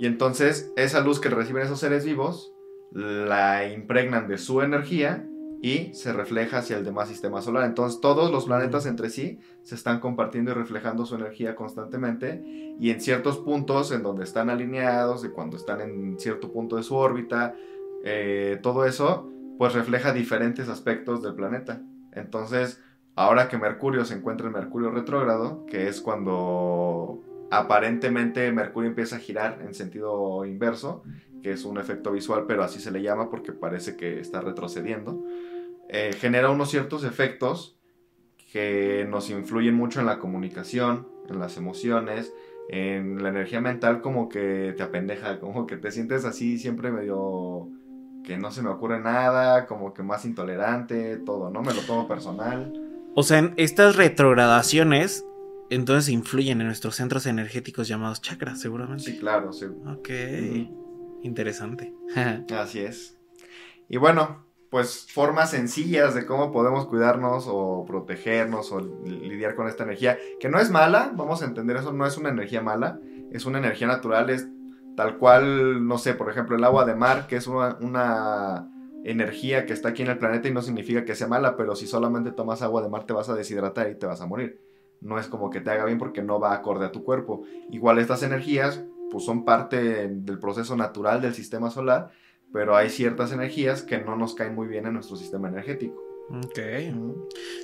Y 0.00 0.06
entonces 0.06 0.72
esa 0.76 1.00
luz 1.00 1.20
que 1.20 1.28
reciben 1.28 1.62
esos 1.62 1.78
seres 1.78 2.04
vivos 2.04 2.52
la 2.90 3.68
impregnan 3.72 4.26
de 4.26 4.36
su 4.36 4.62
energía 4.62 5.29
y 5.62 5.92
se 5.92 6.12
refleja 6.12 6.58
hacia 6.58 6.78
el 6.78 6.84
demás 6.84 7.08
sistema 7.08 7.42
solar. 7.42 7.64
Entonces 7.64 8.00
todos 8.00 8.30
los 8.30 8.46
planetas 8.46 8.86
entre 8.86 9.10
sí 9.10 9.40
se 9.62 9.74
están 9.74 10.00
compartiendo 10.00 10.52
y 10.52 10.54
reflejando 10.54 11.04
su 11.04 11.16
energía 11.16 11.54
constantemente 11.54 12.42
y 12.78 12.90
en 12.90 13.00
ciertos 13.00 13.38
puntos 13.38 13.92
en 13.92 14.02
donde 14.02 14.24
están 14.24 14.48
alineados, 14.48 15.22
de 15.22 15.30
cuando 15.30 15.56
están 15.56 15.80
en 15.80 16.18
cierto 16.18 16.50
punto 16.50 16.76
de 16.76 16.82
su 16.82 16.96
órbita, 16.96 17.54
eh, 18.04 18.58
todo 18.62 18.86
eso 18.86 19.30
pues 19.58 19.74
refleja 19.74 20.14
diferentes 20.14 20.70
aspectos 20.70 21.22
del 21.22 21.34
planeta. 21.34 21.82
Entonces, 22.12 22.80
ahora 23.14 23.48
que 23.48 23.58
Mercurio 23.58 24.06
se 24.06 24.14
encuentra 24.14 24.46
en 24.46 24.54
Mercurio 24.54 24.90
retrógrado, 24.90 25.66
que 25.66 25.88
es 25.88 26.00
cuando 26.00 27.20
aparentemente 27.50 28.50
Mercurio 28.52 28.88
empieza 28.88 29.16
a 29.16 29.18
girar 29.18 29.60
en 29.60 29.74
sentido 29.74 30.46
inverso, 30.46 31.02
que 31.42 31.52
es 31.52 31.64
un 31.64 31.78
efecto 31.78 32.12
visual, 32.12 32.44
pero 32.46 32.62
así 32.62 32.80
se 32.80 32.90
le 32.90 33.02
llama 33.02 33.30
porque 33.30 33.52
parece 33.52 33.96
que 33.96 34.20
está 34.20 34.40
retrocediendo. 34.40 35.24
Eh, 35.88 36.12
genera 36.18 36.50
unos 36.50 36.70
ciertos 36.70 37.04
efectos 37.04 37.78
que 38.52 39.06
nos 39.08 39.30
influyen 39.30 39.74
mucho 39.74 40.00
en 40.00 40.06
la 40.06 40.18
comunicación, 40.18 41.08
en 41.28 41.38
las 41.38 41.56
emociones, 41.56 42.32
en 42.68 43.22
la 43.22 43.30
energía 43.30 43.60
mental 43.60 44.00
como 44.00 44.28
que 44.28 44.74
te 44.76 44.82
apendeja, 44.82 45.40
como 45.40 45.66
que 45.66 45.76
te 45.76 45.90
sientes 45.90 46.24
así 46.24 46.58
siempre 46.58 46.90
medio 46.90 47.68
que 48.24 48.36
no 48.36 48.50
se 48.52 48.62
me 48.62 48.68
ocurre 48.68 49.00
nada, 49.00 49.66
como 49.66 49.94
que 49.94 50.02
más 50.02 50.24
intolerante, 50.24 51.16
todo, 51.18 51.50
¿no? 51.50 51.62
Me 51.62 51.72
lo 51.72 51.80
tomo 51.80 52.06
personal. 52.06 52.72
O 53.14 53.22
sea, 53.22 53.38
en 53.38 53.54
estas 53.56 53.96
retrogradaciones 53.96 55.24
entonces 55.70 56.12
influyen 56.12 56.60
en 56.60 56.66
nuestros 56.66 56.96
centros 56.96 57.26
energéticos 57.26 57.88
llamados 57.88 58.20
chakras, 58.20 58.60
seguramente. 58.60 59.04
Sí, 59.04 59.18
claro, 59.18 59.52
sí. 59.52 59.66
Ok. 59.86 60.10
Interesante. 61.22 61.94
Así 62.56 62.80
es. 62.80 63.18
Y 63.88 63.96
bueno, 63.96 64.44
pues 64.70 65.08
formas 65.12 65.50
sencillas 65.50 66.14
de 66.14 66.24
cómo 66.24 66.52
podemos 66.52 66.86
cuidarnos 66.86 67.46
o 67.48 67.84
protegernos 67.84 68.70
o 68.70 68.80
lidiar 68.80 69.56
con 69.56 69.66
esta 69.66 69.82
energía, 69.82 70.16
que 70.38 70.48
no 70.48 70.60
es 70.60 70.70
mala, 70.70 71.12
vamos 71.14 71.42
a 71.42 71.46
entender 71.46 71.76
eso, 71.76 71.92
no 71.92 72.06
es 72.06 72.16
una 72.16 72.28
energía 72.28 72.62
mala, 72.62 73.00
es 73.32 73.46
una 73.46 73.58
energía 73.58 73.88
natural, 73.88 74.30
es 74.30 74.48
tal 74.96 75.18
cual, 75.18 75.86
no 75.86 75.98
sé, 75.98 76.14
por 76.14 76.30
ejemplo, 76.30 76.56
el 76.56 76.62
agua 76.62 76.84
de 76.84 76.94
mar, 76.94 77.26
que 77.26 77.36
es 77.36 77.48
una, 77.48 78.68
energía 79.02 79.64
que 79.64 79.72
está 79.72 79.88
aquí 79.88 80.02
en 80.02 80.10
el 80.10 80.18
planeta 80.18 80.46
y 80.46 80.52
no 80.52 80.60
significa 80.60 81.06
que 81.06 81.14
sea 81.14 81.26
mala, 81.26 81.56
pero 81.56 81.74
si 81.74 81.86
solamente 81.86 82.32
tomas 82.32 82.60
agua 82.60 82.82
de 82.82 82.90
mar 82.90 83.06
te 83.06 83.14
vas 83.14 83.30
a 83.30 83.34
deshidratar 83.34 83.90
y 83.90 83.94
te 83.94 84.04
vas 84.04 84.20
a 84.20 84.26
morir. 84.26 84.60
No 85.00 85.18
es 85.18 85.26
como 85.26 85.48
que 85.48 85.62
te 85.62 85.70
haga 85.70 85.86
bien 85.86 85.96
porque 85.96 86.22
no 86.22 86.38
va 86.38 86.52
acorde 86.52 86.84
a 86.84 86.92
tu 86.92 87.02
cuerpo. 87.02 87.44
Igual 87.70 87.98
estas 87.98 88.22
energías 88.22 88.84
pues 89.10 89.24
son 89.24 89.44
parte 89.44 90.08
del 90.08 90.38
proceso 90.38 90.76
natural 90.76 91.20
del 91.20 91.34
sistema 91.34 91.70
solar, 91.70 92.10
pero 92.52 92.76
hay 92.76 92.90
ciertas 92.90 93.32
energías 93.32 93.82
que 93.82 93.98
no 93.98 94.16
nos 94.16 94.34
caen 94.34 94.54
muy 94.54 94.68
bien 94.68 94.86
en 94.86 94.94
nuestro 94.94 95.16
sistema 95.16 95.48
energético. 95.48 96.00
Ok. 96.30 96.58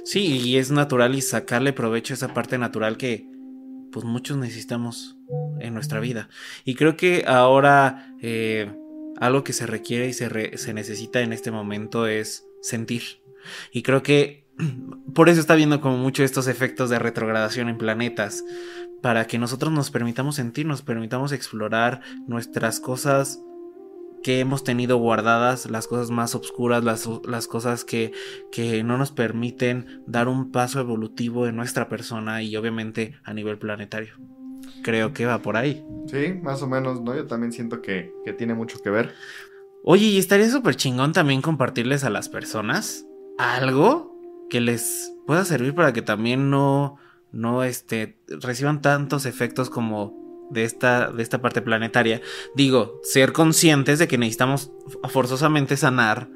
Sí, 0.04 0.38
y 0.38 0.56
es 0.56 0.70
natural 0.70 1.14
y 1.14 1.22
sacarle 1.22 1.72
provecho 1.72 2.12
a 2.12 2.16
esa 2.16 2.34
parte 2.34 2.58
natural 2.58 2.96
que 2.96 3.28
pues 3.92 4.04
muchos 4.04 4.36
necesitamos 4.36 5.16
en 5.60 5.72
nuestra 5.72 6.00
vida. 6.00 6.28
Y 6.64 6.74
creo 6.74 6.96
que 6.96 7.24
ahora 7.26 8.14
eh, 8.20 8.72
algo 9.18 9.44
que 9.44 9.52
se 9.52 9.66
requiere 9.66 10.08
y 10.08 10.12
se, 10.12 10.56
se 10.58 10.74
necesita 10.74 11.20
en 11.20 11.32
este 11.32 11.50
momento 11.50 12.06
es 12.06 12.46
sentir. 12.60 13.02
Y 13.72 13.82
creo 13.82 14.02
que 14.02 14.46
por 15.14 15.28
eso 15.28 15.40
está 15.40 15.54
viendo 15.54 15.80
como 15.80 15.96
mucho 15.96 16.24
estos 16.24 16.48
efectos 16.48 16.90
de 16.90 16.98
retrogradación 16.98 17.68
en 17.68 17.78
planetas, 17.78 18.44
para 19.02 19.26
que 19.26 19.38
nosotros 19.38 19.72
nos 19.72 19.90
permitamos 19.90 20.36
sentir, 20.36 20.66
nos 20.66 20.82
permitamos 20.82 21.32
explorar 21.32 22.00
nuestras 22.26 22.80
cosas 22.80 23.40
que 24.22 24.40
hemos 24.40 24.64
tenido 24.64 24.96
guardadas, 24.96 25.70
las 25.70 25.86
cosas 25.86 26.10
más 26.10 26.34
oscuras, 26.34 26.82
las, 26.82 27.08
las 27.28 27.46
cosas 27.46 27.84
que, 27.84 28.12
que, 28.50 28.82
no 28.82 28.98
nos 28.98 29.12
permiten 29.12 30.02
dar 30.06 30.26
un 30.26 30.50
paso 30.50 30.80
evolutivo 30.80 31.46
en 31.46 31.54
nuestra 31.54 31.88
persona 31.88 32.42
y 32.42 32.56
obviamente 32.56 33.14
a 33.22 33.32
nivel 33.32 33.58
planetario. 33.58 34.14
Creo 34.82 35.12
que 35.12 35.26
va 35.26 35.42
por 35.42 35.56
ahí. 35.56 35.86
Sí, 36.08 36.34
más 36.42 36.62
o 36.62 36.66
menos, 36.66 37.00
¿no? 37.02 37.14
Yo 37.14 37.26
también 37.26 37.52
siento 37.52 37.82
que, 37.82 38.12
que 38.24 38.32
tiene 38.32 38.54
mucho 38.54 38.80
que 38.82 38.90
ver. 38.90 39.14
Oye, 39.84 40.06
y 40.06 40.18
estaría 40.18 40.50
súper 40.50 40.74
chingón 40.74 41.12
también 41.12 41.40
compartirles 41.40 42.02
a 42.02 42.10
las 42.10 42.28
personas 42.28 43.06
algo 43.38 44.18
que 44.50 44.60
les 44.60 45.14
pueda 45.26 45.44
servir 45.44 45.74
para 45.74 45.92
que 45.92 46.02
también 46.02 46.50
no, 46.50 46.96
no 47.36 47.64
este, 47.64 48.18
reciban 48.28 48.80
tantos 48.82 49.26
efectos 49.26 49.70
como 49.70 50.48
de 50.50 50.64
esta, 50.64 51.10
de 51.10 51.22
esta 51.22 51.40
parte 51.40 51.62
planetaria. 51.62 52.20
Digo, 52.54 53.00
ser 53.02 53.32
conscientes 53.32 53.98
de 53.98 54.08
que 54.08 54.18
necesitamos 54.18 54.70
forzosamente 55.10 55.76
sanar 55.76 56.28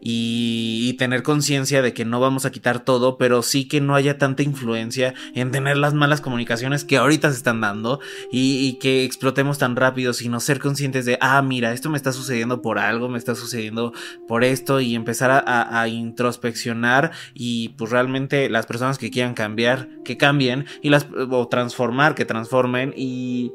y, 0.00 0.94
tener 0.98 1.22
conciencia 1.22 1.80
de 1.80 1.92
que 1.92 2.04
no 2.04 2.18
vamos 2.18 2.44
a 2.44 2.50
quitar 2.50 2.80
todo, 2.80 3.18
pero 3.18 3.42
sí 3.42 3.68
que 3.68 3.80
no 3.80 3.94
haya 3.94 4.18
tanta 4.18 4.42
influencia 4.42 5.14
en 5.32 5.52
tener 5.52 5.76
las 5.76 5.94
malas 5.94 6.20
comunicaciones 6.20 6.82
que 6.84 6.96
ahorita 6.96 7.30
se 7.30 7.36
están 7.36 7.60
dando 7.60 8.00
y, 8.32 8.78
que 8.80 9.04
explotemos 9.04 9.58
tan 9.58 9.76
rápido, 9.76 10.12
sino 10.12 10.40
ser 10.40 10.58
conscientes 10.58 11.04
de, 11.04 11.18
ah, 11.20 11.40
mira, 11.42 11.72
esto 11.72 11.88
me 11.88 11.96
está 11.96 12.12
sucediendo 12.12 12.62
por 12.62 12.78
algo, 12.78 13.08
me 13.08 13.18
está 13.18 13.34
sucediendo 13.34 13.92
por 14.26 14.42
esto 14.42 14.80
y 14.80 14.94
empezar 14.94 15.30
a, 15.30 15.80
a 15.80 15.88
introspeccionar 15.88 17.12
y 17.34 17.70
pues 17.70 17.90
realmente 17.90 18.50
las 18.50 18.66
personas 18.66 18.98
que 18.98 19.10
quieran 19.10 19.34
cambiar, 19.34 19.88
que 20.04 20.16
cambien 20.16 20.66
y 20.82 20.90
las, 20.90 21.06
o 21.30 21.48
transformar, 21.48 22.14
que 22.14 22.24
transformen 22.24 22.92
y 22.96 23.52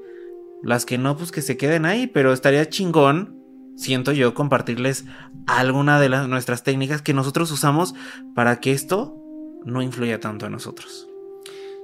las 0.64 0.86
que 0.86 0.98
no, 0.98 1.18
pues 1.18 1.32
que 1.32 1.42
se 1.42 1.58
queden 1.58 1.86
ahí, 1.86 2.08
pero 2.08 2.32
estaría 2.32 2.70
chingón 2.70 3.43
siento 3.76 4.12
yo, 4.12 4.34
compartirles 4.34 5.06
alguna 5.48 6.00
de 6.00 6.10
las, 6.10 6.28
nuestras 6.28 6.64
técnicas 6.64 7.02
que 7.02 7.14
nosotros 7.14 7.52
usamos 7.52 7.96
para 8.36 8.60
que 8.60 8.72
esto 8.72 9.16
no 9.66 9.82
influya 9.82 10.20
tanto 10.20 10.46
en 10.46 10.52
nosotros. 10.52 11.08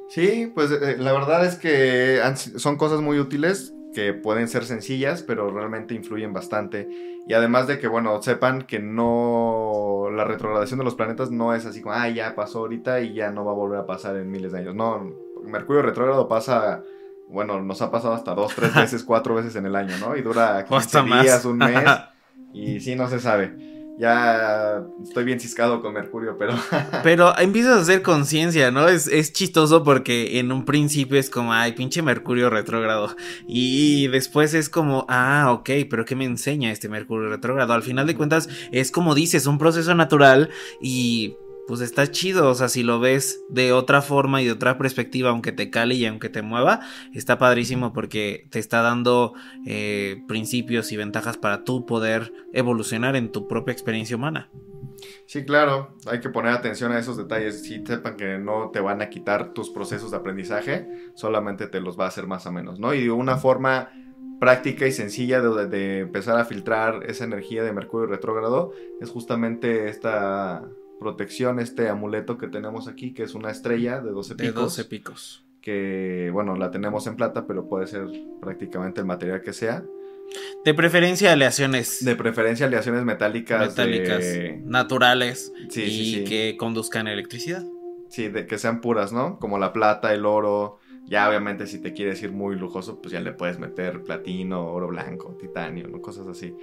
Sí, 0.10 0.52
pues 0.54 0.72
eh, 0.72 0.98
la 0.98 1.14
verdad 1.14 1.46
es 1.46 1.56
que 1.56 2.20
son 2.58 2.78
cosas 2.78 3.02
muy 3.02 3.20
útiles 3.20 3.74
que 3.94 4.14
pueden 4.14 4.48
ser 4.48 4.66
sencillas, 4.66 5.24
pero 5.24 5.52
realmente 5.52 5.94
influyen 5.94 6.34
bastante. 6.34 6.90
Y 7.28 7.34
además 7.34 7.68
de 7.68 7.80
que, 7.80 7.88
bueno, 7.88 8.22
sepan 8.22 8.64
que 8.64 8.80
no, 8.80 10.10
la 10.12 10.24
retrogradación 10.24 10.80
de 10.80 10.86
los 10.86 10.96
planetas 10.96 11.32
no 11.32 11.54
es 11.54 11.66
así 11.66 11.82
como, 11.82 11.94
ah, 11.96 12.10
ya 12.10 12.36
pasó 12.36 12.60
ahorita 12.60 13.02
y 13.02 13.14
ya 13.14 13.32
no 13.32 13.46
va 13.46 13.52
a 13.52 13.56
volver 13.56 13.80
a 13.80 13.86
pasar 13.86 14.16
en 14.18 14.32
miles 14.32 14.52
de 14.52 14.60
años. 14.60 14.76
No, 14.76 15.14
Mercurio 15.44 15.82
retrógrado 15.82 16.28
pasa 16.28 16.84
bueno, 17.30 17.62
nos 17.62 17.82
ha 17.82 17.92
pasado 17.92 18.14
hasta 18.14 18.34
dos, 18.34 18.54
tres 18.56 18.74
veces, 18.74 19.04
cuatro 19.04 19.36
veces 19.36 19.56
en 19.56 19.66
el 19.66 19.76
año, 19.76 19.98
¿no? 20.00 20.16
Y 20.18 20.22
dura 20.22 20.66
15 20.70 21.04
días, 21.04 21.46
un 21.46 21.58
mes. 21.58 21.84
y 22.54 22.80
sí, 22.80 22.96
no 22.96 23.08
se 23.08 23.20
sabe. 23.20 23.70
Ya 24.00 24.82
estoy 25.04 25.26
bien 25.26 25.42
ciscado 25.42 25.82
con 25.82 25.94
Mercurio, 25.94 26.38
pero. 26.40 26.54
pero 27.04 27.38
empiezas 27.38 27.78
a 27.78 27.82
hacer 27.82 28.02
conciencia, 28.02 28.72
¿no? 28.72 28.88
Es, 28.88 29.08
es 29.08 29.34
chistoso 29.34 29.84
porque 29.84 30.40
en 30.40 30.54
un 30.54 30.64
principio 30.64 31.20
es 31.20 31.30
como, 31.30 31.52
ay, 31.52 31.74
pinche 31.74 32.02
Mercurio 32.02 32.50
retrógrado. 32.50 33.14
Y 33.46 34.08
después 34.08 34.54
es 34.54 34.70
como, 34.70 35.06
ah, 35.10 35.52
ok, 35.52 35.70
pero 35.90 36.06
¿qué 36.06 36.16
me 36.16 36.24
enseña 36.24 36.72
este 36.72 36.88
Mercurio 36.88 37.30
retrógrado? 37.30 37.74
Al 37.74 37.84
final 37.84 38.08
de 38.08 38.16
cuentas, 38.16 38.48
es 38.72 38.90
como 38.90 39.16
dices, 39.16 39.46
un 39.48 39.58
proceso 39.58 39.94
natural 39.94 40.50
y 40.82 41.36
pues 41.70 41.82
está 41.82 42.10
chido, 42.10 42.50
o 42.50 42.56
sea, 42.56 42.68
si 42.68 42.82
lo 42.82 43.00
ves 43.00 43.44
de 43.48 43.74
otra 43.74 44.02
forma 44.02 44.42
y 44.42 44.46
de 44.46 44.54
otra 44.54 44.80
perspectiva, 44.80 45.30
aunque 45.30 45.52
te 45.52 45.70
cale 45.70 45.94
y 45.94 46.04
aunque 46.08 46.28
te 46.28 46.42
mueva, 46.42 46.80
está 47.14 47.38
padrísimo 47.38 47.94
porque 47.94 48.48
te 48.50 48.58
está 48.58 48.82
dando 48.82 49.36
eh, 49.68 50.24
principios 50.28 50.92
y 50.92 50.98
ventajas 50.98 51.38
para 51.38 51.64
tú 51.64 51.86
poder 51.86 52.34
evolucionar 52.54 53.16
en 53.16 53.32
tu 53.32 53.48
propia 53.48 53.72
experiencia 53.72 54.16
humana. 54.16 54.50
Sí, 55.28 55.46
claro, 55.46 55.96
hay 56.08 56.20
que 56.22 56.30
poner 56.30 56.54
atención 56.54 56.92
a 56.92 56.98
esos 56.98 57.18
detalles. 57.18 57.62
Si 57.62 57.86
sepan 57.86 58.18
que 58.18 58.40
no 58.40 58.72
te 58.72 58.80
van 58.80 59.04
a 59.04 59.12
quitar 59.12 59.54
tus 59.54 59.70
procesos 59.70 60.10
de 60.10 60.18
aprendizaje, 60.18 60.88
solamente 61.14 61.68
te 61.68 61.82
los 61.82 62.00
va 62.00 62.06
a 62.06 62.08
hacer 62.08 62.26
más 62.26 62.48
o 62.48 62.52
menos, 62.52 62.80
¿no? 62.80 62.96
Y 62.96 63.10
una 63.10 63.38
forma 63.38 63.92
práctica 64.40 64.88
y 64.88 64.92
sencilla 64.92 65.40
de 65.40 66.00
empezar 66.00 66.40
a 66.40 66.46
filtrar 66.46 67.04
esa 67.06 67.26
energía 67.26 67.62
de 67.62 67.74
Mercurio 67.74 68.08
retrógrado 68.08 68.72
es 69.00 69.12
justamente 69.12 69.88
esta 69.88 70.68
protección, 71.00 71.60
este 71.60 71.90
amuleto 71.90 72.38
que 72.38 72.48
tenemos 72.48 72.88
aquí, 72.88 73.14
que 73.14 73.24
es 73.24 73.34
una 73.34 73.52
estrella 73.52 74.02
de 74.02 74.12
12 74.12 74.36
picos. 74.36 74.56
De 74.56 74.62
12 74.62 74.86
picos. 74.86 75.46
Que, 75.62 76.30
bueno, 76.32 76.56
la 76.56 76.72
tenemos 76.72 77.08
en 77.08 77.16
plata, 77.16 77.46
pero 77.48 77.68
puede 77.68 77.88
ser 77.88 78.08
prácticamente 78.42 79.02
el 79.02 79.08
material 79.08 79.42
que 79.42 79.54
sea. 79.54 79.84
De 80.64 80.74
preferencia 80.74 81.32
aleaciones. 81.32 82.04
De 82.06 82.16
preferencia 82.16 82.68
aleaciones 82.68 83.04
metálicas. 83.04 83.70
Metálicas. 83.70 84.26
Naturales. 84.64 85.52
y 85.76 86.24
que 86.26 86.56
conduzcan 86.58 87.08
electricidad. 87.08 87.64
Sí, 88.10 88.28
de 88.28 88.48
que 88.48 88.58
sean 88.58 88.82
puras, 88.82 89.14
¿no? 89.14 89.40
Como 89.40 89.60
la 89.60 89.72
plata, 89.72 90.14
el 90.14 90.26
oro, 90.26 90.80
ya 91.10 91.28
obviamente 91.28 91.66
si 91.66 91.82
te 91.82 91.92
quieres 91.92 92.22
ir 92.22 92.32
muy 92.32 92.56
lujoso, 92.56 93.02
pues 93.02 93.12
ya 93.12 93.20
le 93.20 93.34
puedes 93.34 93.58
meter 93.58 94.04
platino, 94.04 94.72
oro 94.72 94.88
blanco, 94.90 95.36
titanio, 95.40 95.88
¿no? 95.88 96.02
Cosas 96.02 96.28
así. 96.28 96.56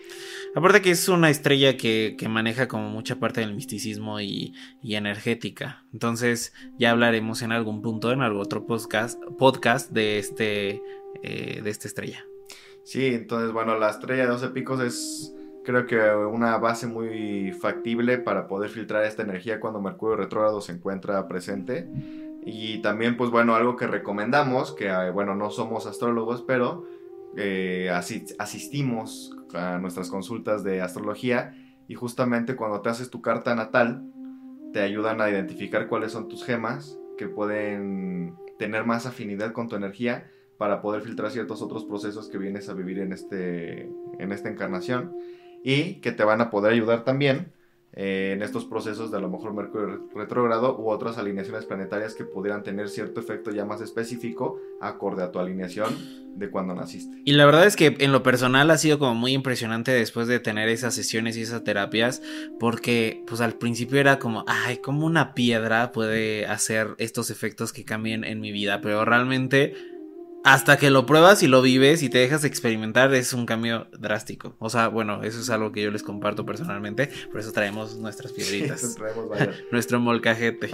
Aparte 0.54 0.80
que 0.80 0.92
es 0.92 1.08
una 1.08 1.30
estrella 1.30 1.76
que, 1.76 2.16
maneja 2.28 2.68
como 2.68 2.88
mucha 2.88 3.16
parte 3.16 3.40
del 3.40 3.54
misticismo 3.54 4.20
y, 4.20 4.54
energética. 4.82 5.84
Entonces 5.92 6.54
ya 6.78 6.92
hablaremos 6.92 7.42
en 7.42 7.50
algún 7.50 7.82
punto, 7.82 8.12
en 8.12 8.22
algún 8.22 8.40
otro 8.40 8.66
podcast, 8.66 9.20
podcast 9.36 9.90
de, 9.90 10.18
este, 10.18 10.80
eh, 11.22 11.60
de 11.62 11.70
esta 11.70 11.88
estrella. 11.88 12.24
Sí, 12.84 13.06
entonces 13.06 13.50
bueno, 13.52 13.78
la 13.78 13.90
estrella 13.90 14.22
de 14.22 14.28
12 14.28 14.48
picos 14.50 14.80
es 14.80 15.34
creo 15.64 15.86
que 15.86 15.98
una 15.98 16.56
base 16.58 16.86
muy 16.86 17.52
factible 17.52 18.18
para 18.18 18.46
poder 18.46 18.70
filtrar 18.70 19.04
esta 19.04 19.22
energía 19.22 19.58
cuando 19.58 19.80
Mercurio 19.80 20.16
retrógrado 20.16 20.60
se 20.60 20.70
encuentra 20.70 21.26
presente. 21.26 21.88
Y 22.48 22.78
también, 22.80 23.16
pues 23.16 23.30
bueno, 23.30 23.56
algo 23.56 23.74
que 23.74 23.88
recomendamos, 23.88 24.72
que 24.72 24.86
eh, 24.86 25.10
bueno, 25.10 25.34
no 25.34 25.50
somos 25.50 25.84
astrólogos, 25.84 26.42
pero 26.42 26.84
eh, 27.36 27.90
asistimos 27.90 29.36
a 29.52 29.78
nuestras 29.78 30.10
consultas 30.10 30.62
de 30.62 30.80
astrología 30.80 31.56
y 31.88 31.96
justamente 31.96 32.54
cuando 32.54 32.82
te 32.82 32.88
haces 32.88 33.10
tu 33.10 33.20
carta 33.20 33.56
natal, 33.56 34.04
te 34.72 34.80
ayudan 34.80 35.20
a 35.20 35.28
identificar 35.28 35.88
cuáles 35.88 36.12
son 36.12 36.28
tus 36.28 36.44
gemas 36.44 36.96
que 37.18 37.26
pueden 37.26 38.36
tener 38.60 38.84
más 38.84 39.06
afinidad 39.06 39.52
con 39.52 39.68
tu 39.68 39.74
energía 39.74 40.30
para 40.56 40.80
poder 40.80 41.02
filtrar 41.02 41.32
ciertos 41.32 41.62
otros 41.62 41.84
procesos 41.84 42.28
que 42.28 42.38
vienes 42.38 42.68
a 42.68 42.74
vivir 42.74 43.00
en, 43.00 43.12
este, 43.12 43.90
en 44.20 44.30
esta 44.30 44.48
encarnación 44.48 45.16
y 45.64 45.94
que 46.00 46.12
te 46.12 46.22
van 46.22 46.40
a 46.40 46.50
poder 46.50 46.72
ayudar 46.74 47.02
también 47.02 47.52
eh, 47.98 48.32
en 48.34 48.42
estos 48.42 48.66
procesos 48.66 49.10
de 49.10 49.16
a 49.16 49.20
lo 49.20 49.30
mejor 49.30 49.54
Mercurio 49.54 50.06
retrógrado 50.14 50.76
u 50.78 50.90
otras 50.90 51.16
alineaciones 51.16 51.64
planetarias 51.64 52.14
que 52.14 52.24
pudieran 52.24 52.62
tener 52.62 52.90
cierto 52.90 53.20
efecto 53.20 53.50
ya 53.50 53.64
más 53.64 53.80
específico 53.80 54.60
acorde 54.82 55.22
a 55.22 55.32
tu 55.32 55.38
alineación 55.38 55.96
de 56.34 56.50
cuando 56.50 56.74
naciste. 56.74 57.22
Y 57.24 57.32
la 57.32 57.46
verdad 57.46 57.64
es 57.64 57.74
que 57.74 57.96
en 57.98 58.12
lo 58.12 58.22
personal 58.22 58.70
ha 58.70 58.76
sido 58.76 58.98
como 58.98 59.14
muy 59.14 59.32
impresionante 59.32 59.92
después 59.92 60.28
de 60.28 60.40
tener 60.40 60.68
esas 60.68 60.94
sesiones 60.94 61.38
y 61.38 61.42
esas 61.42 61.64
terapias 61.64 62.20
porque 62.60 63.24
pues 63.26 63.40
al 63.40 63.54
principio 63.54 63.98
era 63.98 64.18
como, 64.18 64.44
ay, 64.46 64.76
como 64.76 65.06
una 65.06 65.32
piedra 65.32 65.92
puede 65.92 66.44
hacer 66.44 66.96
estos 66.98 67.30
efectos 67.30 67.72
que 67.72 67.86
cambien 67.86 68.24
en 68.24 68.40
mi 68.40 68.52
vida, 68.52 68.82
pero 68.82 69.06
realmente 69.06 69.74
hasta 70.46 70.76
que 70.76 70.90
lo 70.90 71.06
pruebas 71.06 71.42
y 71.42 71.48
lo 71.48 71.60
vives 71.60 72.04
y 72.04 72.08
te 72.08 72.18
dejas 72.18 72.44
experimentar 72.44 73.12
es 73.14 73.32
un 73.32 73.46
cambio 73.46 73.88
drástico. 73.98 74.54
O 74.60 74.70
sea, 74.70 74.86
bueno, 74.86 75.24
eso 75.24 75.40
es 75.40 75.50
algo 75.50 75.72
que 75.72 75.82
yo 75.82 75.90
les 75.90 76.04
comparto 76.04 76.46
personalmente, 76.46 77.10
por 77.32 77.40
eso 77.40 77.50
traemos 77.50 77.96
nuestras 77.96 78.30
piedritas. 78.30 78.96
Nuestro 79.72 79.98
molcajete. 79.98 80.70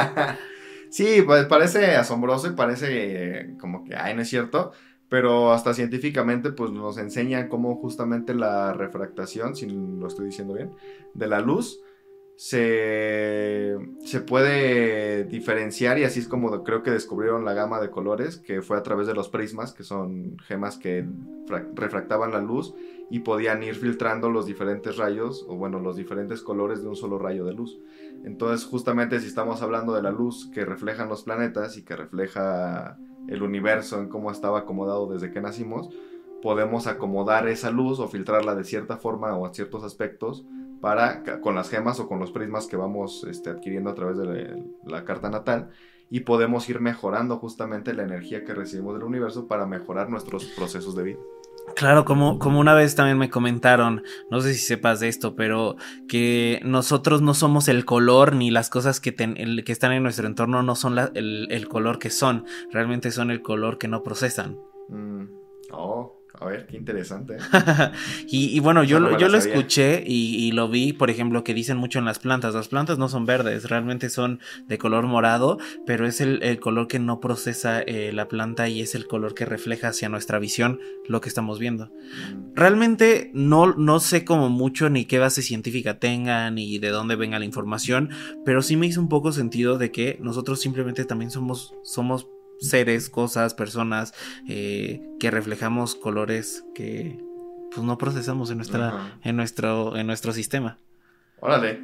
sí, 0.90 1.22
pues 1.24 1.46
parece 1.46 1.94
asombroso 1.94 2.48
y 2.48 2.54
parece 2.54 3.54
como 3.60 3.84
que, 3.84 3.94
ay, 3.94 4.16
no 4.16 4.22
es 4.22 4.28
cierto. 4.28 4.72
pero 5.08 5.52
hasta 5.52 5.74
científicamente 5.74 6.50
pues 6.50 6.72
nos 6.72 6.98
enseñan 6.98 7.48
cómo 7.48 7.76
justamente 7.76 8.34
la 8.34 8.72
refractación, 8.72 9.54
si 9.54 9.68
lo 9.68 10.08
estoy 10.08 10.26
diciendo 10.26 10.54
bien, 10.54 10.72
de 11.14 11.28
la 11.28 11.38
luz 11.38 11.78
se, 12.38 13.76
se 14.04 14.20
puede 14.20 15.24
diferenciar 15.24 15.98
y 15.98 16.04
así 16.04 16.20
es 16.20 16.28
como 16.28 16.62
creo 16.62 16.84
que 16.84 16.92
descubrieron 16.92 17.44
la 17.44 17.52
gama 17.52 17.80
de 17.80 17.90
colores, 17.90 18.38
que 18.38 18.62
fue 18.62 18.78
a 18.78 18.84
través 18.84 19.08
de 19.08 19.14
los 19.14 19.28
prismas, 19.28 19.72
que 19.72 19.82
son 19.82 20.38
gemas 20.46 20.78
que 20.78 21.04
refractaban 21.74 22.30
la 22.30 22.40
luz 22.40 22.76
y 23.10 23.20
podían 23.20 23.64
ir 23.64 23.74
filtrando 23.74 24.30
los 24.30 24.46
diferentes 24.46 24.98
rayos, 24.98 25.44
o 25.48 25.56
bueno, 25.56 25.80
los 25.80 25.96
diferentes 25.96 26.40
colores 26.40 26.80
de 26.80 26.88
un 26.88 26.94
solo 26.94 27.18
rayo 27.18 27.44
de 27.44 27.54
luz. 27.54 27.80
Entonces, 28.22 28.64
justamente 28.64 29.18
si 29.18 29.26
estamos 29.26 29.60
hablando 29.60 29.92
de 29.92 30.02
la 30.02 30.12
luz 30.12 30.48
que 30.54 30.64
reflejan 30.64 31.08
los 31.08 31.24
planetas 31.24 31.76
y 31.76 31.84
que 31.84 31.96
refleja 31.96 33.00
el 33.26 33.42
universo 33.42 33.98
en 33.98 34.08
cómo 34.08 34.30
estaba 34.30 34.60
acomodado 34.60 35.08
desde 35.08 35.32
que 35.32 35.40
nacimos, 35.40 35.90
podemos 36.40 36.86
acomodar 36.86 37.48
esa 37.48 37.72
luz 37.72 37.98
o 37.98 38.06
filtrarla 38.06 38.54
de 38.54 38.62
cierta 38.62 38.96
forma 38.96 39.36
o 39.36 39.44
a 39.44 39.52
ciertos 39.52 39.82
aspectos 39.82 40.46
para 40.80 41.22
con 41.40 41.54
las 41.54 41.68
gemas 41.68 42.00
o 42.00 42.08
con 42.08 42.18
los 42.18 42.30
prismas 42.30 42.66
que 42.66 42.76
vamos 42.76 43.24
este, 43.28 43.50
adquiriendo 43.50 43.90
a 43.90 43.94
través 43.94 44.16
de 44.18 44.62
la, 44.84 45.04
carta 45.04 45.30
natal 45.30 45.70
y 46.10 46.20
podemos 46.20 46.68
ir 46.68 46.80
mejorando 46.80 47.38
justamente 47.38 47.92
la 47.92 48.04
energía 48.04 48.44
que 48.44 48.54
recibimos 48.54 48.94
del 48.94 49.04
universo 49.04 49.46
para 49.46 49.66
mejorar 49.66 50.08
nuestros 50.08 50.44
procesos 50.44 50.94
de 50.96 51.02
vida. 51.02 51.18
Claro, 51.74 52.06
como, 52.06 52.38
como 52.38 52.60
una 52.60 52.72
vez 52.72 52.94
también 52.94 53.18
me 53.18 53.28
comentaron, 53.28 54.02
no 54.30 54.40
sé 54.40 54.54
si 54.54 54.60
sepas 54.60 55.00
de 55.00 55.08
esto, 55.08 55.36
pero 55.36 55.76
que 56.08 56.60
nosotros 56.64 57.20
no 57.20 57.34
somos 57.34 57.68
el 57.68 57.84
color 57.84 58.34
ni 58.34 58.50
las 58.50 58.70
cosas 58.70 59.00
que, 59.00 59.14
que 59.14 59.72
están 59.72 59.92
en 59.92 60.02
nuestro 60.02 60.26
entorno 60.26 60.62
no 60.62 60.74
son 60.74 60.96
el, 61.14 61.68
color 61.68 61.98
que 61.98 62.08
son, 62.08 62.46
realmente 62.72 63.10
son 63.10 63.30
el 63.30 63.42
color 63.42 63.76
que 63.76 63.86
no 63.86 64.02
procesan. 64.02 64.58
Mm. 64.88 65.24
Oh, 65.72 66.17
a 66.40 66.46
ver, 66.46 66.66
qué 66.66 66.76
interesante. 66.76 67.36
y, 68.28 68.60
bueno, 68.60 68.84
yo, 68.84 69.00
lo, 69.00 69.18
yo 69.18 69.28
lo 69.28 69.38
escuché 69.38 70.04
y, 70.06 70.52
lo 70.52 70.68
vi, 70.68 70.92
por 70.92 71.10
ejemplo, 71.10 71.42
que 71.42 71.54
dicen 71.54 71.76
mucho 71.76 71.98
en 71.98 72.04
las 72.04 72.18
plantas. 72.18 72.54
Las 72.54 72.68
plantas 72.68 72.98
no 72.98 73.08
son 73.08 73.26
verdes, 73.26 73.68
realmente 73.68 74.08
son 74.08 74.40
de 74.66 74.78
color 74.78 75.06
morado, 75.06 75.58
pero 75.84 76.06
es 76.06 76.20
el, 76.20 76.60
color 76.60 76.86
que 76.86 76.98
no 76.98 77.20
procesa 77.20 77.80
eh, 77.80 78.12
la 78.12 78.28
planta 78.28 78.68
y 78.68 78.80
es 78.80 78.94
el 78.94 79.06
color 79.06 79.34
que 79.34 79.44
refleja 79.44 79.88
hacia 79.88 80.08
nuestra 80.08 80.38
visión 80.38 80.80
lo 81.08 81.20
que 81.20 81.28
estamos 81.28 81.58
viendo. 81.58 81.86
Mm. 81.86 82.54
Realmente 82.54 83.30
no, 83.34 83.74
no 83.74 83.98
sé 83.98 84.24
como 84.24 84.48
mucho 84.48 84.90
ni 84.90 85.06
qué 85.06 85.18
base 85.18 85.42
científica 85.42 85.98
tenga 85.98 86.50
ni 86.50 86.78
de 86.78 86.90
dónde 86.90 87.16
venga 87.16 87.38
la 87.38 87.44
información, 87.44 88.10
pero 88.44 88.62
sí 88.62 88.76
me 88.76 88.86
hizo 88.86 89.00
un 89.00 89.08
poco 89.08 89.32
sentido 89.32 89.78
de 89.78 89.90
que 89.90 90.18
nosotros 90.20 90.60
simplemente 90.60 91.04
también 91.04 91.30
somos, 91.30 91.74
somos 91.82 92.28
seres, 92.60 93.10
cosas, 93.10 93.54
personas 93.54 94.14
eh, 94.48 95.02
que 95.20 95.30
reflejamos 95.30 95.94
colores 95.94 96.64
que 96.74 97.18
pues 97.70 97.86
no 97.86 97.98
procesamos 97.98 98.50
en 98.50 98.56
nuestra 98.56 99.18
en 99.22 99.36
nuestro 99.36 99.96
en 99.96 100.06
nuestro 100.06 100.32
sistema. 100.32 100.78
Órale. 101.40 101.82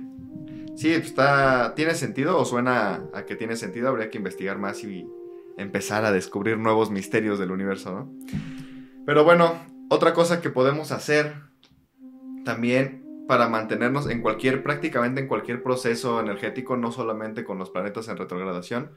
Sí, 0.77 0.93
pues, 0.95 1.07
está 1.07 1.75
tiene 1.75 1.95
sentido 1.95 2.39
o 2.39 2.45
suena 2.45 3.03
a 3.13 3.25
que 3.25 3.37
tiene 3.37 3.57
sentido, 3.57 3.89
habría 3.89 4.11
que 4.11 4.19
investigar 4.19 4.59
más 4.59 4.83
y 4.83 5.07
empezar 5.57 6.05
a 6.05 6.13
descubrir 6.13 6.59
nuevos 6.59 6.91
misterios 6.91 7.39
del 7.39 7.53
universo, 7.53 7.93
¿no? 7.93 8.13
Pero 9.07 9.25
bueno, 9.25 9.55
otra 9.89 10.15
cosa 10.15 10.41
que 10.41 10.51
podemos 10.51 10.91
hacer 10.91 11.35
también 12.45 13.05
para 13.29 13.49
mantenernos 13.49 14.09
en 14.09 14.21
cualquier, 14.21 14.63
prácticamente 14.63 15.21
en 15.21 15.29
cualquier 15.29 15.63
proceso 15.63 16.21
energético, 16.21 16.77
no 16.77 16.93
solamente 16.93 17.45
con 17.45 17.59
los 17.59 17.71
planetas 17.71 18.09
en 18.09 18.17
retrogradación, 18.17 18.91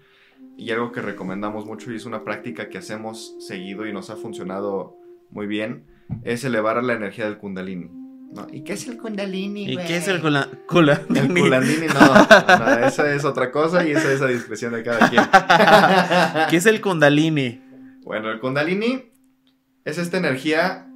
y 0.58 0.72
algo 0.72 0.92
que 0.92 1.02
recomendamos 1.02 1.66
mucho 1.66 1.92
y 1.92 1.96
es 1.96 2.06
una 2.06 2.24
práctica 2.24 2.70
que 2.70 2.80
hacemos 2.80 3.36
seguido 3.40 3.86
y 3.86 3.94
nos 3.94 4.10
ha 4.10 4.16
funcionado 4.16 4.98
muy 5.30 5.46
bien, 5.46 5.86
es 6.24 6.44
elevar 6.44 6.84
la 6.84 6.94
energía 6.94 7.26
del 7.26 7.38
kundalini. 7.38 7.92
¿Y 8.52 8.62
qué 8.62 8.74
es 8.74 8.88
el 8.88 8.98
kundalini? 8.98 9.72
¿Y 9.72 9.78
qué 9.78 9.98
es 9.98 10.08
el 10.08 10.22
kundalini? 10.22 10.58
El 11.16 11.28
kundalini 11.28 11.88
no, 11.88 12.86
esa 12.88 13.14
es 13.14 13.24
otra 13.24 13.52
cosa 13.52 13.88
y 13.88 13.92
esa 13.92 14.12
es 14.12 14.22
a 14.22 14.28
discreción 14.28 14.74
de 14.74 14.84
cada 14.84 15.10
quien. 15.10 15.24
¿Qué 16.50 16.58
es 16.58 16.66
el 16.66 16.82
kundalini? 16.82 17.62
Bueno, 18.04 18.32
el 18.32 18.40
kundalini 18.40 19.12
es 19.86 19.98
esta 19.98 20.18
energía 20.18 20.88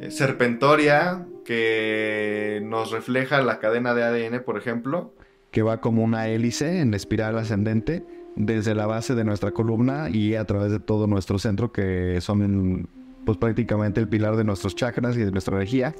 eh, 0.00 0.10
serpentoria 0.10 1.26
que 1.44 2.60
nos 2.64 2.90
refleja 2.90 3.40
la 3.42 3.58
cadena 3.58 3.94
de 3.94 4.04
ADN, 4.04 4.42
por 4.44 4.58
ejemplo. 4.58 5.14
Que 5.50 5.62
va 5.62 5.80
como 5.80 6.04
una 6.04 6.28
hélice 6.28 6.80
en 6.80 6.94
espiral 6.94 7.38
ascendente 7.38 8.04
desde 8.36 8.74
la 8.74 8.86
base 8.86 9.14
de 9.14 9.24
nuestra 9.24 9.50
columna 9.52 10.08
y 10.10 10.34
a 10.34 10.44
través 10.44 10.70
de 10.70 10.80
todo 10.80 11.06
nuestro 11.06 11.38
centro, 11.38 11.72
que 11.72 12.20
son 12.20 12.88
pues 13.24 13.38
prácticamente 13.38 14.00
el 14.00 14.08
pilar 14.08 14.36
de 14.36 14.44
nuestros 14.44 14.74
chakras 14.74 15.16
y 15.16 15.20
de 15.20 15.30
nuestra 15.30 15.56
energía. 15.56 15.94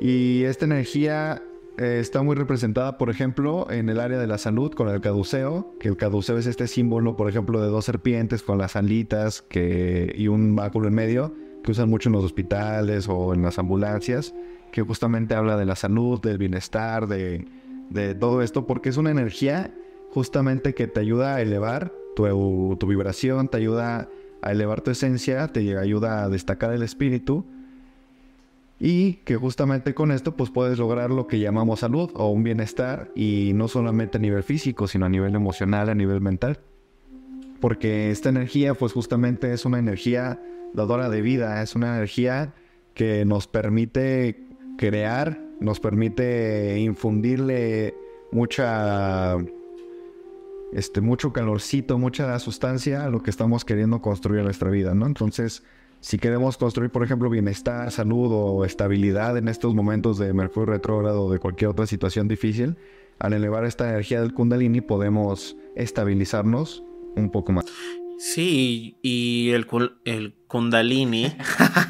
Y 0.00 0.44
esta 0.44 0.64
energía 0.64 1.42
eh, 1.78 1.98
está 2.00 2.22
muy 2.22 2.34
representada, 2.34 2.98
por 2.98 3.10
ejemplo, 3.10 3.70
en 3.70 3.88
el 3.88 4.00
área 4.00 4.18
de 4.18 4.26
la 4.26 4.38
salud 4.38 4.72
con 4.72 4.88
el 4.88 5.00
caduceo, 5.00 5.74
que 5.78 5.88
el 5.88 5.96
caduceo 5.96 6.38
es 6.38 6.46
este 6.46 6.66
símbolo, 6.66 7.16
por 7.16 7.28
ejemplo, 7.28 7.60
de 7.60 7.68
dos 7.68 7.84
serpientes 7.84 8.42
con 8.42 8.58
las 8.58 8.76
alitas 8.76 9.42
que, 9.42 10.12
y 10.16 10.28
un 10.28 10.56
báculo 10.56 10.88
en 10.88 10.94
medio, 10.94 11.34
que 11.62 11.72
usan 11.72 11.90
mucho 11.90 12.08
en 12.08 12.14
los 12.14 12.24
hospitales 12.24 13.08
o 13.08 13.34
en 13.34 13.42
las 13.42 13.58
ambulancias, 13.58 14.34
que 14.72 14.82
justamente 14.82 15.34
habla 15.34 15.56
de 15.56 15.66
la 15.66 15.76
salud, 15.76 16.20
del 16.20 16.38
bienestar, 16.38 17.06
de, 17.06 17.46
de 17.90 18.14
todo 18.14 18.42
esto, 18.42 18.66
porque 18.66 18.88
es 18.88 18.96
una 18.96 19.10
energía 19.10 19.74
justamente 20.10 20.74
que 20.74 20.86
te 20.86 21.00
ayuda 21.00 21.36
a 21.36 21.40
elevar 21.40 21.92
tu, 22.16 22.76
tu 22.78 22.86
vibración, 22.86 23.48
te 23.48 23.56
ayuda 23.56 24.08
a 24.42 24.52
elevar 24.52 24.80
tu 24.80 24.90
esencia, 24.90 25.48
te 25.48 25.76
ayuda 25.78 26.24
a 26.24 26.28
destacar 26.28 26.72
el 26.72 26.82
espíritu 26.82 27.44
y 28.78 29.14
que 29.24 29.36
justamente 29.36 29.92
con 29.92 30.10
esto 30.10 30.36
pues 30.36 30.50
puedes 30.50 30.78
lograr 30.78 31.10
lo 31.10 31.26
que 31.26 31.38
llamamos 31.38 31.80
salud 31.80 32.10
o 32.14 32.30
un 32.30 32.42
bienestar 32.42 33.10
y 33.14 33.52
no 33.54 33.68
solamente 33.68 34.16
a 34.16 34.20
nivel 34.20 34.42
físico, 34.42 34.88
sino 34.88 35.04
a 35.04 35.10
nivel 35.10 35.34
emocional, 35.34 35.90
a 35.90 35.94
nivel 35.94 36.22
mental. 36.22 36.58
Porque 37.60 38.10
esta 38.10 38.30
energía 38.30 38.72
pues 38.72 38.94
justamente 38.94 39.52
es 39.52 39.66
una 39.66 39.78
energía 39.78 40.40
dadora 40.72 41.10
de 41.10 41.20
vida, 41.20 41.62
es 41.62 41.74
una 41.74 41.96
energía 41.96 42.54
que 42.94 43.26
nos 43.26 43.46
permite 43.46 44.46
crear, 44.78 45.38
nos 45.60 45.78
permite 45.78 46.78
infundirle 46.78 47.94
mucha 48.32 49.36
este, 50.72 51.00
mucho 51.00 51.32
calorcito, 51.32 51.98
mucha 51.98 52.38
sustancia 52.38 53.04
a 53.04 53.10
lo 53.10 53.22
que 53.22 53.30
estamos 53.30 53.64
queriendo 53.64 54.00
construir 54.00 54.40
en 54.40 54.44
nuestra 54.46 54.70
vida, 54.70 54.94
¿no? 54.94 55.06
Entonces, 55.06 55.62
si 56.00 56.18
queremos 56.18 56.56
construir, 56.56 56.90
por 56.90 57.04
ejemplo, 57.04 57.28
bienestar, 57.28 57.90
salud 57.90 58.30
o 58.32 58.64
estabilidad 58.64 59.36
en 59.36 59.48
estos 59.48 59.74
momentos 59.74 60.18
de 60.18 60.32
Mercurio 60.32 60.72
retrógrado 60.72 61.24
o 61.24 61.32
de 61.32 61.38
cualquier 61.38 61.70
otra 61.70 61.86
situación 61.86 62.26
difícil, 62.26 62.76
al 63.18 63.34
elevar 63.34 63.64
esta 63.64 63.88
energía 63.88 64.20
del 64.20 64.32
Kundalini 64.32 64.80
podemos 64.80 65.56
estabilizarnos 65.76 66.82
un 67.16 67.30
poco 67.30 67.52
más. 67.52 67.66
Sí, 68.20 68.98
y 69.00 69.48
el, 69.52 69.66
el 70.04 70.34
Kundalini 70.46 71.34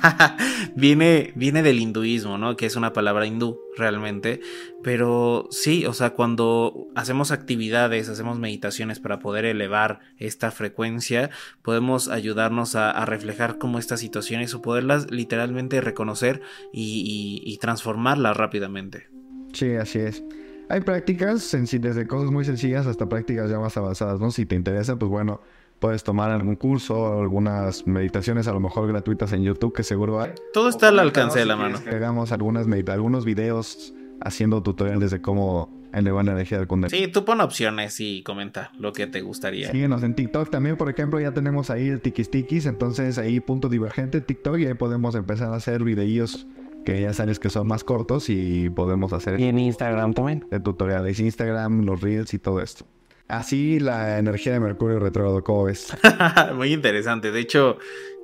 viene, 0.76 1.32
viene 1.34 1.64
del 1.64 1.80
hinduismo, 1.80 2.38
¿no? 2.38 2.56
Que 2.56 2.66
es 2.66 2.76
una 2.76 2.92
palabra 2.92 3.26
hindú 3.26 3.58
realmente. 3.76 4.40
Pero 4.80 5.48
sí, 5.50 5.86
o 5.86 5.92
sea, 5.92 6.10
cuando 6.10 6.86
hacemos 6.94 7.32
actividades, 7.32 8.08
hacemos 8.08 8.38
meditaciones 8.38 9.00
para 9.00 9.18
poder 9.18 9.44
elevar 9.44 10.02
esta 10.18 10.52
frecuencia, 10.52 11.30
podemos 11.62 12.06
ayudarnos 12.06 12.76
a, 12.76 13.04
reflejar 13.06 13.58
como 13.58 13.80
estas 13.80 13.98
situaciones 13.98 14.54
o 14.54 14.62
poderlas 14.62 15.10
literalmente 15.10 15.80
reconocer 15.80 16.42
y, 16.72 17.42
y 17.44 17.58
transformarlas 17.58 18.36
rápidamente. 18.36 19.08
Sí, 19.52 19.74
así 19.74 19.98
es. 19.98 20.22
Hay 20.68 20.82
prácticas 20.82 21.50
desde 21.50 22.06
cosas 22.06 22.30
muy 22.30 22.44
sencillas 22.44 22.86
hasta 22.86 23.08
prácticas 23.08 23.50
ya 23.50 23.58
más 23.58 23.76
avanzadas, 23.76 24.20
¿no? 24.20 24.30
Si 24.30 24.46
te 24.46 24.54
interesa, 24.54 24.96
pues 24.96 25.10
bueno 25.10 25.40
puedes 25.80 26.04
tomar 26.04 26.30
algún 26.30 26.54
curso, 26.54 27.18
algunas 27.18 27.86
meditaciones 27.86 28.46
a 28.46 28.52
lo 28.52 28.60
mejor 28.60 28.86
gratuitas 28.86 29.32
en 29.32 29.42
YouTube, 29.42 29.74
que 29.74 29.82
seguro 29.82 30.20
hay. 30.20 30.32
Todo 30.52 30.68
está 30.68 30.88
al 30.88 30.98
alcance 30.98 31.38
de 31.40 31.46
la 31.46 31.56
mano. 31.56 31.80
hagamos 31.90 32.30
algunas 32.32 32.66
algunos 32.88 33.24
videos 33.24 33.92
haciendo 34.20 34.62
tutoriales 34.62 35.10
de 35.10 35.20
cómo 35.20 35.80
elevar 35.92 36.24
la 36.24 36.32
energía 36.32 36.58
del. 36.58 36.90
Sí, 36.90 37.08
tú 37.08 37.24
pon 37.24 37.40
opciones 37.40 37.98
y 37.98 38.22
comenta 38.22 38.70
lo 38.78 38.92
que 38.92 39.06
te 39.06 39.22
gustaría. 39.22 39.70
Síguenos 39.70 40.02
en 40.02 40.14
TikTok 40.14 40.50
también, 40.50 40.76
por 40.76 40.90
ejemplo, 40.90 41.18
ya 41.18 41.32
tenemos 41.32 41.70
ahí 41.70 41.88
el 41.88 42.00
tikis 42.00 42.66
entonces 42.66 43.18
ahí 43.18 43.40
punto 43.40 43.68
divergente 43.68 44.20
TikTok 44.20 44.58
y 44.58 44.66
ahí 44.66 44.74
podemos 44.74 45.14
empezar 45.14 45.52
a 45.52 45.56
hacer 45.56 45.82
videillos 45.82 46.46
que 46.84 47.00
ya 47.00 47.12
sabes 47.12 47.38
que 47.38 47.50
son 47.50 47.66
más 47.66 47.84
cortos 47.84 48.30
y 48.30 48.70
podemos 48.70 49.12
hacer... 49.12 49.38
Y 49.38 49.44
en 49.44 49.58
Instagram 49.58 50.14
también. 50.14 50.46
De 50.50 50.60
tutoriales, 50.60 51.20
Instagram, 51.20 51.84
los 51.84 52.00
reels 52.00 52.32
y 52.32 52.38
todo 52.38 52.60
esto. 52.60 52.86
Así 53.30 53.78
la 53.78 54.18
energía 54.18 54.52
de 54.52 54.60
Mercurio 54.60 54.98
retrógrado, 54.98 55.44
¿cómo 55.44 55.64
ves? 55.64 55.96
Muy 56.54 56.72
interesante. 56.72 57.30
De 57.30 57.40
hecho, 57.40 57.78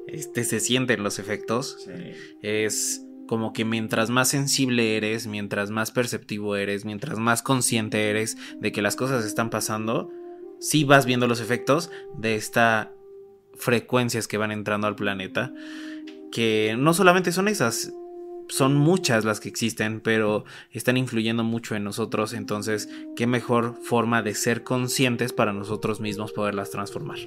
este 0.09 0.45
se 0.45 0.59
sienten 0.61 1.03
los 1.03 1.19
efectos. 1.19 1.87
Es 2.43 3.03
como 3.29 3.53
que 3.53 3.65
mientras 3.65 4.11
más 4.11 4.29
sensible 4.29 4.97
eres, 4.97 5.27
mientras 5.27 5.71
más 5.71 5.91
perceptivo 5.91 6.57
eres, 6.57 6.85
mientras 6.85 7.19
más 7.19 7.43
consciente 7.43 8.11
eres 8.11 8.37
de 8.61 8.73
que 8.73 8.83
las 8.83 8.97
cosas 8.97 9.25
están 9.25 9.51
pasando, 9.51 10.11
sí 10.61 10.85
vas 10.85 11.07
viendo 11.07 11.27
los 11.27 11.41
efectos 11.41 11.91
de 12.19 12.35
esta 12.35 12.93
frecuencias 13.55 14.29
que 14.29 14.39
van 14.39 14.53
entrando 14.53 14.87
al 14.87 14.97
planeta, 14.97 15.53
que 16.31 16.75
no 16.79 16.95
solamente 16.95 17.33
son 17.33 17.49
esas, 17.49 17.93
son 18.49 18.77
muchas 18.77 19.25
las 19.25 19.41
que 19.41 19.49
existen, 19.49 20.01
pero 20.01 20.45
están 20.71 20.97
influyendo 20.97 21.45
mucho 21.45 21.75
en 21.75 21.85
nosotros, 21.85 22.33
entonces, 22.33 22.89
¿qué 23.17 23.27
mejor 23.27 23.75
forma 23.83 24.23
de 24.23 24.35
ser 24.35 24.63
conscientes 24.63 25.33
para 25.33 25.53
nosotros 25.53 26.01
mismos 26.01 26.33
poderlas 26.33 26.71
transformar? 26.71 27.19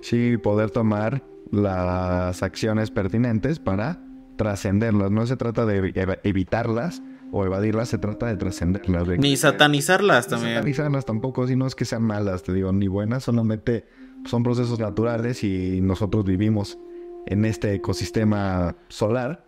Sí, 0.00 0.36
poder 0.36 0.70
tomar 0.70 1.24
las 1.50 2.42
acciones 2.42 2.90
pertinentes 2.90 3.58
para 3.58 4.00
trascenderlas. 4.36 5.10
No 5.10 5.26
se 5.26 5.36
trata 5.36 5.66
de 5.66 5.92
evitarlas 6.22 7.02
o 7.32 7.44
evadirlas, 7.44 7.88
se 7.88 7.98
trata 7.98 8.26
de 8.26 8.36
trascenderlas. 8.36 9.18
Ni 9.18 9.36
satanizarlas 9.36 10.28
también. 10.28 10.54
Satanizarlas 10.54 11.04
tampoco, 11.04 11.46
si 11.46 11.56
no 11.56 11.66
es 11.66 11.74
que 11.74 11.84
sean 11.84 12.02
malas, 12.02 12.42
te 12.42 12.52
digo, 12.52 12.72
ni 12.72 12.88
buenas, 12.88 13.24
solamente 13.24 13.86
son 14.24 14.42
procesos 14.42 14.78
naturales 14.78 15.44
y 15.44 15.80
nosotros 15.80 16.24
vivimos 16.24 16.78
en 17.26 17.44
este 17.44 17.74
ecosistema 17.74 18.76
solar 18.88 19.47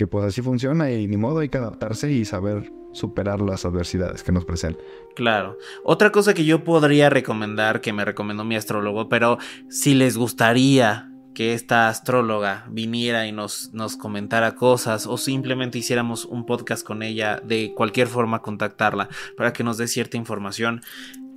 que 0.00 0.06
pues 0.06 0.24
así 0.24 0.40
funciona 0.40 0.90
y 0.90 1.06
ni 1.06 1.18
modo 1.18 1.40
hay 1.40 1.50
que 1.50 1.58
adaptarse 1.58 2.10
y 2.10 2.24
saber 2.24 2.72
superar 2.94 3.42
las 3.42 3.66
adversidades 3.66 4.22
que 4.22 4.32
nos 4.32 4.46
presentan. 4.46 4.82
Claro. 5.14 5.58
Otra 5.84 6.10
cosa 6.10 6.32
que 6.32 6.46
yo 6.46 6.64
podría 6.64 7.10
recomendar, 7.10 7.82
que 7.82 7.92
me 7.92 8.06
recomendó 8.06 8.42
mi 8.42 8.56
astrólogo, 8.56 9.10
pero 9.10 9.36
si 9.68 9.94
les 9.94 10.16
gustaría 10.16 11.12
que 11.34 11.52
esta 11.52 11.90
astróloga 11.90 12.64
viniera 12.70 13.26
y 13.26 13.32
nos, 13.32 13.74
nos 13.74 13.98
comentara 13.98 14.54
cosas 14.54 15.06
o 15.06 15.18
simplemente 15.18 15.76
hiciéramos 15.76 16.24
un 16.24 16.46
podcast 16.46 16.82
con 16.82 17.02
ella, 17.02 17.38
de 17.44 17.74
cualquier 17.76 18.08
forma 18.08 18.40
contactarla 18.40 19.10
para 19.36 19.52
que 19.52 19.64
nos 19.64 19.76
dé 19.76 19.86
cierta 19.86 20.16
información, 20.16 20.80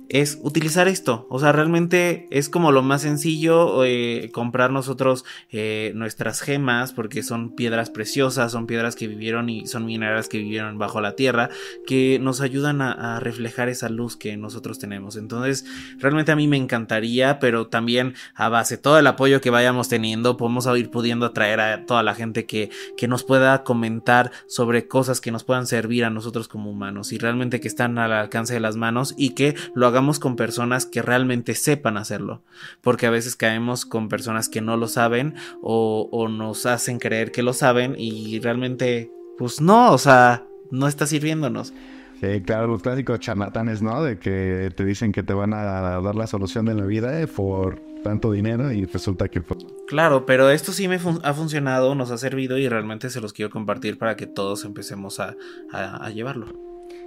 es 0.08 0.38
utilizar 0.42 0.88
esto. 0.88 1.26
O 1.30 1.38
sea, 1.38 1.52
realmente 1.52 2.28
es 2.30 2.48
como 2.48 2.72
lo 2.72 2.82
más 2.82 3.02
sencillo 3.02 3.84
eh, 3.84 4.30
comprar 4.32 4.70
nosotros 4.70 5.24
eh, 5.50 5.92
nuestras 5.94 6.40
gemas 6.40 6.92
porque 6.92 7.22
son 7.22 7.54
piedras 7.54 7.90
preciosas, 7.90 8.52
son 8.52 8.66
piedras 8.66 8.96
que 8.96 9.08
vivieron 9.08 9.48
y 9.48 9.66
son 9.66 9.86
minerales 9.86 10.28
que 10.28 10.38
vivieron 10.38 10.78
bajo 10.78 11.00
la 11.00 11.16
tierra 11.16 11.50
que 11.86 12.18
nos 12.20 12.40
ayudan 12.40 12.82
a, 12.82 13.20
reflejar 13.20 13.68
esa 13.68 13.88
luz 13.88 14.16
que 14.16 14.36
nosotros 14.36 14.78
tenemos. 14.78 15.16
Entonces, 15.16 15.64
realmente 15.98 16.32
a 16.32 16.36
mí 16.36 16.48
me 16.48 16.56
encantaría, 16.56 17.38
pero 17.38 17.68
también 17.68 18.14
a 18.34 18.48
base 18.48 18.76
todo 18.76 18.98
el 18.98 19.06
apoyo 19.06 19.40
que 19.40 19.50
vayamos 19.50 19.88
teniendo, 19.88 20.36
podemos 20.36 20.66
ir 20.76 20.90
pudiendo 20.90 21.26
atraer 21.26 21.60
a 21.60 21.86
toda 21.86 22.02
la 22.02 22.14
gente 22.14 22.46
que, 22.46 22.70
que 22.96 23.08
nos 23.08 23.24
pueda 23.24 23.62
comentar 23.62 24.32
sobre 24.46 24.88
cosas 24.88 25.20
que 25.20 25.30
nos 25.30 25.44
puedan 25.44 25.66
servir 25.66 26.04
a 26.04 26.10
nosotros 26.10 26.48
como 26.48 26.70
humanos 26.70 27.12
y 27.12 27.18
realmente 27.18 27.60
que 27.60 27.68
están 27.68 27.98
al 27.98 28.12
alcance 28.12 28.54
de 28.54 28.60
las 28.60 28.76
manos 28.76 29.14
y 29.16 29.30
que 29.30 29.54
lo 29.74 29.86
hagamos 29.94 30.18
con 30.18 30.34
personas 30.34 30.86
que 30.86 31.02
realmente 31.02 31.54
sepan 31.54 31.96
hacerlo, 31.96 32.42
porque 32.80 33.06
a 33.06 33.10
veces 33.10 33.36
caemos 33.36 33.86
con 33.86 34.08
personas 34.08 34.48
que 34.48 34.60
no 34.60 34.76
lo 34.76 34.88
saben 34.88 35.34
o, 35.62 36.28
nos 36.28 36.66
hacen 36.66 36.98
creer 36.98 37.30
que 37.30 37.44
lo 37.44 37.52
saben 37.52 37.94
y 37.96 38.40
realmente, 38.40 39.12
pues 39.38 39.60
no, 39.60 39.92
o 39.92 39.98
sea, 39.98 40.44
no 40.72 40.88
está 40.88 41.06
sirviéndonos. 41.06 41.72
Sí, 42.20 42.42
claro, 42.42 42.66
los 42.66 42.82
clásicos 42.82 43.20
charlatanes, 43.20 43.82
¿no? 43.82 44.02
De 44.02 44.18
que 44.18 44.72
te 44.74 44.84
dicen 44.84 45.12
que 45.12 45.22
te 45.22 45.32
van 45.32 45.54
a 45.54 45.62
dar 46.00 46.14
la 46.16 46.26
solución 46.26 46.64
de 46.64 46.74
la 46.74 46.86
vida 46.86 47.20
eh, 47.20 47.28
por 47.28 47.80
tanto 48.02 48.32
dinero 48.32 48.72
y 48.72 48.84
resulta 48.84 49.28
que... 49.28 49.42
Claro, 49.86 50.26
pero 50.26 50.50
esto 50.50 50.72
sí 50.72 50.88
me 50.88 50.96
ha 50.96 51.34
funcionado, 51.34 51.94
nos 51.94 52.10
ha 52.10 52.18
servido 52.18 52.58
y 52.58 52.68
realmente 52.68 53.10
se 53.10 53.20
los 53.20 53.32
quiero 53.32 53.50
compartir 53.50 53.96
para 53.96 54.16
que 54.16 54.26
todos 54.26 54.64
empecemos 54.64 55.20
a, 55.20 55.36
a 55.72 56.10
llevarlo. 56.10 56.46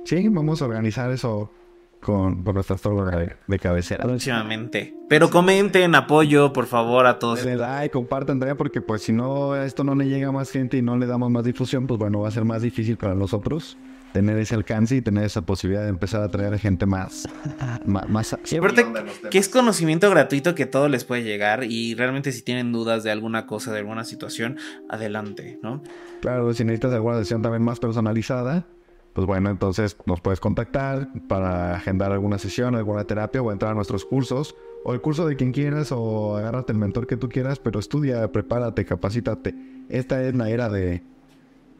Sí, 0.06 0.28
vamos 0.30 0.62
a 0.62 0.65
organizar 0.65 1.12
eso 1.12 1.52
con, 2.02 2.44
con 2.44 2.56
nuestra 2.56 2.78
de, 2.78 3.36
de, 3.48 3.60
cabecera. 3.60 4.04
Próximamente. 4.04 4.96
Pero 5.10 5.30
comenten, 5.30 5.96
apoyo, 5.96 6.54
por 6.54 6.66
favor, 6.66 7.06
a 7.06 7.20
todos. 7.20 7.44
Le 7.44 7.56
da 7.56 7.86
y 7.86 7.90
compartan 7.90 8.40
también, 8.40 8.58
porque 8.58 8.82
pues 8.82 9.02
si 9.02 9.14
no, 9.14 9.56
esto 9.56 9.84
no 9.84 9.96
le 9.96 10.08
llega 10.08 10.30
a 10.30 10.32
más 10.32 10.52
gente 10.52 10.78
y 10.78 10.82
no 10.82 10.98
le 10.98 11.06
damos 11.06 11.32
más 11.32 11.44
difusión, 11.44 11.88
pues 11.88 12.00
bueno, 12.00 12.22
va 12.22 12.28
a 12.28 12.32
ser 12.32 12.46
más 12.46 12.62
difícil 12.62 12.98
para 12.98 13.16
nosotros 13.16 13.78
tener 14.14 14.38
ese 14.38 14.56
alcance 14.56 14.96
y 14.96 15.02
tener 15.02 15.26
esa 15.26 15.42
posibilidad 15.42 15.84
de 15.84 15.90
empezar 15.90 16.22
a 16.22 16.30
traer 16.30 16.58
gente 16.60 16.86
más 16.86 17.28
más, 17.86 18.10
más 18.10 18.36
que 19.30 19.38
es 19.38 19.50
conocimiento 19.50 20.10
gratuito 20.10 20.56
que 20.56 20.66
todo 20.66 20.88
les 20.88 21.04
puede 21.04 21.24
llegar 21.24 21.64
y 21.66 21.94
realmente 21.94 22.32
si 22.32 22.42
tienen 22.42 22.72
dudas 22.72 23.04
de 23.04 23.12
alguna 23.12 23.46
cosa 23.46 23.72
de 23.72 23.80
alguna 23.80 24.06
situación 24.06 24.58
adelante 24.90 25.60
no 25.62 25.84
claro 26.22 26.52
si 26.54 26.64
necesitas 26.64 26.94
alguna 26.94 27.20
sesión 27.20 27.42
también 27.42 27.64
más 27.64 27.80
personalizada 27.80 28.66
pues 29.17 29.25
bueno, 29.25 29.49
entonces 29.49 29.97
nos 30.06 30.21
puedes 30.21 30.39
contactar 30.39 31.10
para 31.27 31.73
agendar 31.73 32.12
alguna 32.12 32.38
sesión, 32.38 32.75
alguna 32.75 33.06
terapia 33.06 33.41
o 33.41 33.51
entrar 33.51 33.71
a 33.71 33.73
nuestros 33.73 34.06
cursos 34.06 34.56
o 34.84 34.93
el 34.93 35.01
curso 35.01 35.25
de 35.25 35.36
quien 35.36 35.53
quieras 35.53 35.91
o 35.91 36.38
agárrate 36.38 36.71
el 36.71 36.77
mentor 36.77 37.08
que 37.08 37.17
tú 37.17 37.27
quieras, 37.27 37.58
pero 37.58 37.80
estudia, 37.80 38.32
prepárate, 38.32 38.86
capacítate. 38.86 39.56
Esta 39.89 40.21
es 40.21 40.36
la 40.36 40.51
era 40.51 40.69
de, 40.69 41.01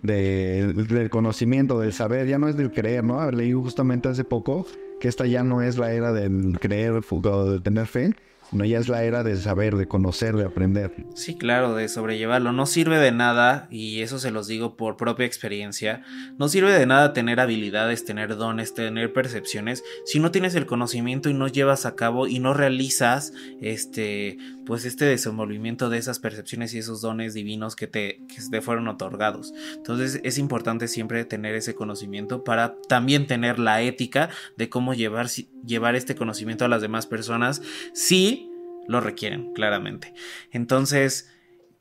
del 0.02 1.12
conocimiento, 1.12 1.80
del 1.80 1.94
saber, 1.94 2.26
ya 2.26 2.40
no 2.40 2.48
es 2.48 2.58
del 2.58 2.72
creer, 2.72 3.04
¿no? 3.04 3.30
Leí 3.30 3.54
justamente 3.54 4.10
hace 4.10 4.24
poco 4.24 4.66
que 5.00 5.08
esta 5.08 5.28
ya 5.28 5.44
no 5.44 5.62
es 5.62 5.78
la 5.78 5.94
era 5.94 6.14
del 6.14 6.58
creer 6.60 7.04
o 7.08 7.52
de 7.52 7.60
tener 7.60 7.86
fe, 7.86 8.16
no, 8.52 8.64
ya 8.64 8.80
es 8.80 8.88
la 8.88 9.04
era 9.04 9.24
de 9.24 9.36
saber, 9.36 9.76
de 9.76 9.88
conocer, 9.88 10.36
de 10.36 10.46
aprender. 10.46 10.94
Sí, 11.16 11.36
claro, 11.38 11.76
de 11.76 11.90
sobrellevarlo. 11.90 12.54
No 12.54 12.66
sirve 12.66 12.98
de 12.98 13.12
nada, 13.12 13.68
y 13.70 14.02
eso 14.02 14.20
se 14.20 14.32
los 14.32 14.48
digo 14.48 14.78
por 14.78 14.96
propia 14.96 15.26
experiencia, 15.26 16.04
no 16.38 16.48
sirve 16.48 16.72
de 16.72 16.86
nada 16.86 17.14
tener 17.14 17.40
habilidades, 17.40 18.06
tener 18.06 18.38
dones, 18.38 18.74
tener 18.74 19.12
percepciones, 19.12 19.84
si 20.06 20.20
no 20.20 20.32
tienes 20.32 20.56
el 20.56 20.66
conocimiento 20.66 21.30
y 21.30 21.34
no 21.34 21.48
llevas 21.48 21.86
a 21.86 21.96
cabo 21.96 22.28
y 22.28 22.40
no 22.40 22.54
realizas 22.54 23.34
este, 23.62 24.38
pues 24.68 24.84
este 24.84 25.06
desenvolvimiento 25.06 25.90
de 25.90 25.98
esas 25.98 26.20
percepciones 26.20 26.74
y 26.74 26.80
esos 26.80 27.00
dones 27.00 27.34
divinos 27.34 27.78
que 27.78 27.88
te, 27.88 28.22
que 28.28 28.42
te 28.52 28.62
fueron 28.62 28.90
otorgados. 28.90 29.54
Entonces 29.76 30.20
es 30.26 30.38
importante 30.38 30.90
siempre 30.90 31.24
tener 31.24 31.56
ese 31.56 31.74
conocimiento 31.74 32.44
para 32.44 32.76
también 32.90 33.28
tener 33.28 33.60
la 33.60 33.82
ética 33.82 34.30
de 34.58 34.70
cómo 34.70 34.94
llevar, 34.94 35.28
llevar 35.66 35.96
este 35.96 36.16
conocimiento 36.16 36.66
a 36.66 36.68
las 36.68 36.82
demás 36.82 37.08
personas. 37.08 37.62
Sí, 37.94 38.52
lo 38.88 39.00
requieren, 39.00 39.54
claramente. 39.54 40.14
Entonces, 40.52 41.32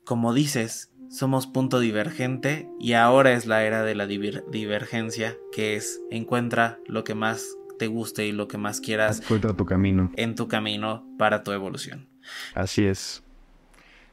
como 0.05 0.33
dices, 0.33 0.93
somos 1.11 1.49
punto 1.49 1.81
divergente 1.81 2.69
y 2.79 2.93
ahora 2.93 3.33
es 3.33 3.47
la 3.47 3.65
era 3.65 3.83
de 3.83 3.97
la 3.97 4.07
divergencia, 4.07 5.37
que 5.51 5.75
es 5.75 6.01
encuentra 6.13 6.79
lo 6.87 7.03
que 7.03 7.17
más 7.17 7.45
te 7.81 7.89
guste 7.89 8.27
y 8.27 8.33
lo 8.33 8.47
que 8.47 8.59
más 8.59 8.81
quieras. 8.81 9.21
Encuentra 9.23 9.55
tu 9.55 9.67
camino. 9.67 10.13
En 10.17 10.37
tu 10.37 10.47
camino 10.47 11.05
para 11.19 11.43
tu 11.43 11.51
evolución. 11.51 12.09
Así 12.55 12.85
es. 12.85 13.23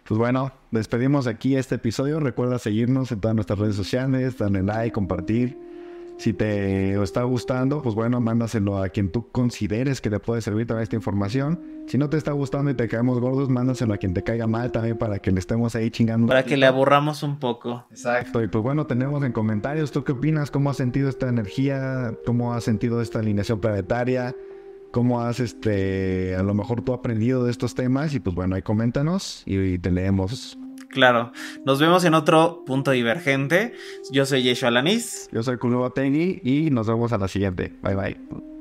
Pues 0.06 0.18
bueno, 0.18 0.52
despedimos 0.72 1.28
aquí 1.28 1.56
este 1.56 1.76
episodio. 1.76 2.20
Recuerda 2.20 2.60
seguirnos 2.60 3.12
en 3.12 3.22
todas 3.22 3.36
nuestras 3.36 3.60
redes 3.60 3.76
sociales, 3.76 4.38
darle 4.38 4.62
like, 4.62 4.92
compartir. 4.92 5.58
Si 6.18 6.32
te 6.32 7.02
está 7.02 7.24
gustando, 7.24 7.82
pues 7.82 7.96
bueno, 7.96 8.22
mándaselo 8.22 8.78
a 8.78 8.90
quien 8.90 9.12
tú 9.12 9.32
consideres 9.32 10.00
que 10.00 10.10
le 10.10 10.20
puede 10.20 10.42
servir 10.42 10.68
toda 10.68 10.84
esta 10.84 10.96
información. 10.96 11.60
Si 11.88 11.98
no 11.98 12.10
te 12.10 12.18
está 12.18 12.32
gustando 12.32 12.70
y 12.70 12.76
te 12.76 12.88
caemos 12.88 13.20
gordos, 13.20 13.50
mándaselo 13.50 13.94
a 13.94 13.98
quien 13.98 14.14
te 14.14 14.24
caiga 14.24 14.46
mal 14.46 14.72
también 14.72 14.98
para 14.98 15.20
que 15.20 15.32
le 15.32 15.40
estemos 15.40 15.76
ahí 15.76 15.90
chingando. 15.90 16.28
Para 16.28 16.44
que 16.44 16.56
le 16.56 16.66
aburramos 16.66 17.24
un 17.24 17.40
poco. 17.40 17.86
Exacto. 17.90 18.44
Y 18.44 18.48
pues 18.48 18.64
bueno, 18.64 18.86
tenemos 18.86 19.24
en 19.24 19.32
comentarios, 19.32 19.92
¿tú 19.92 20.04
qué 20.04 20.12
opinas? 20.12 20.52
¿Cómo 20.52 20.70
has 20.70 20.78
sentido 20.78 21.10
esta 21.10 21.28
energía? 21.28 22.14
¿Cómo 22.26 22.54
has 22.54 22.64
sentido 22.64 23.02
esta 23.02 23.20
alineación 23.20 23.60
planetaria? 23.60 24.36
¿Cómo 24.94 25.22
has, 25.22 25.40
este, 25.40 26.36
a 26.36 26.44
lo 26.44 26.54
mejor 26.54 26.84
tú 26.84 26.94
aprendido 26.94 27.44
de 27.44 27.50
estos 27.50 27.74
temas? 27.74 28.14
Y 28.14 28.20
pues 28.20 28.36
bueno, 28.36 28.56
ahí 28.56 28.62
coméntanos 28.62 29.42
y 29.48 29.80
te 29.80 29.90
leemos 29.90 30.56
Claro. 30.90 31.32
Nos 31.66 31.80
vemos 31.80 32.06
en 32.06 32.14
otro 32.14 32.64
punto 32.64 32.92
divergente. 32.92 33.74
Yo 34.12 34.28
soy 34.28 34.44
Yeshua 34.44 34.68
Alanis. 34.68 35.30
Yo 35.32 35.42
soy 35.42 35.58
Kuluba 35.58 35.90
Tengi 35.90 36.40
y 36.44 36.70
nos 36.70 36.86
vemos 36.86 37.12
a 37.12 37.18
la 37.18 37.28
siguiente. 37.28 37.74
Bye 37.82 37.96
bye. 37.96 38.53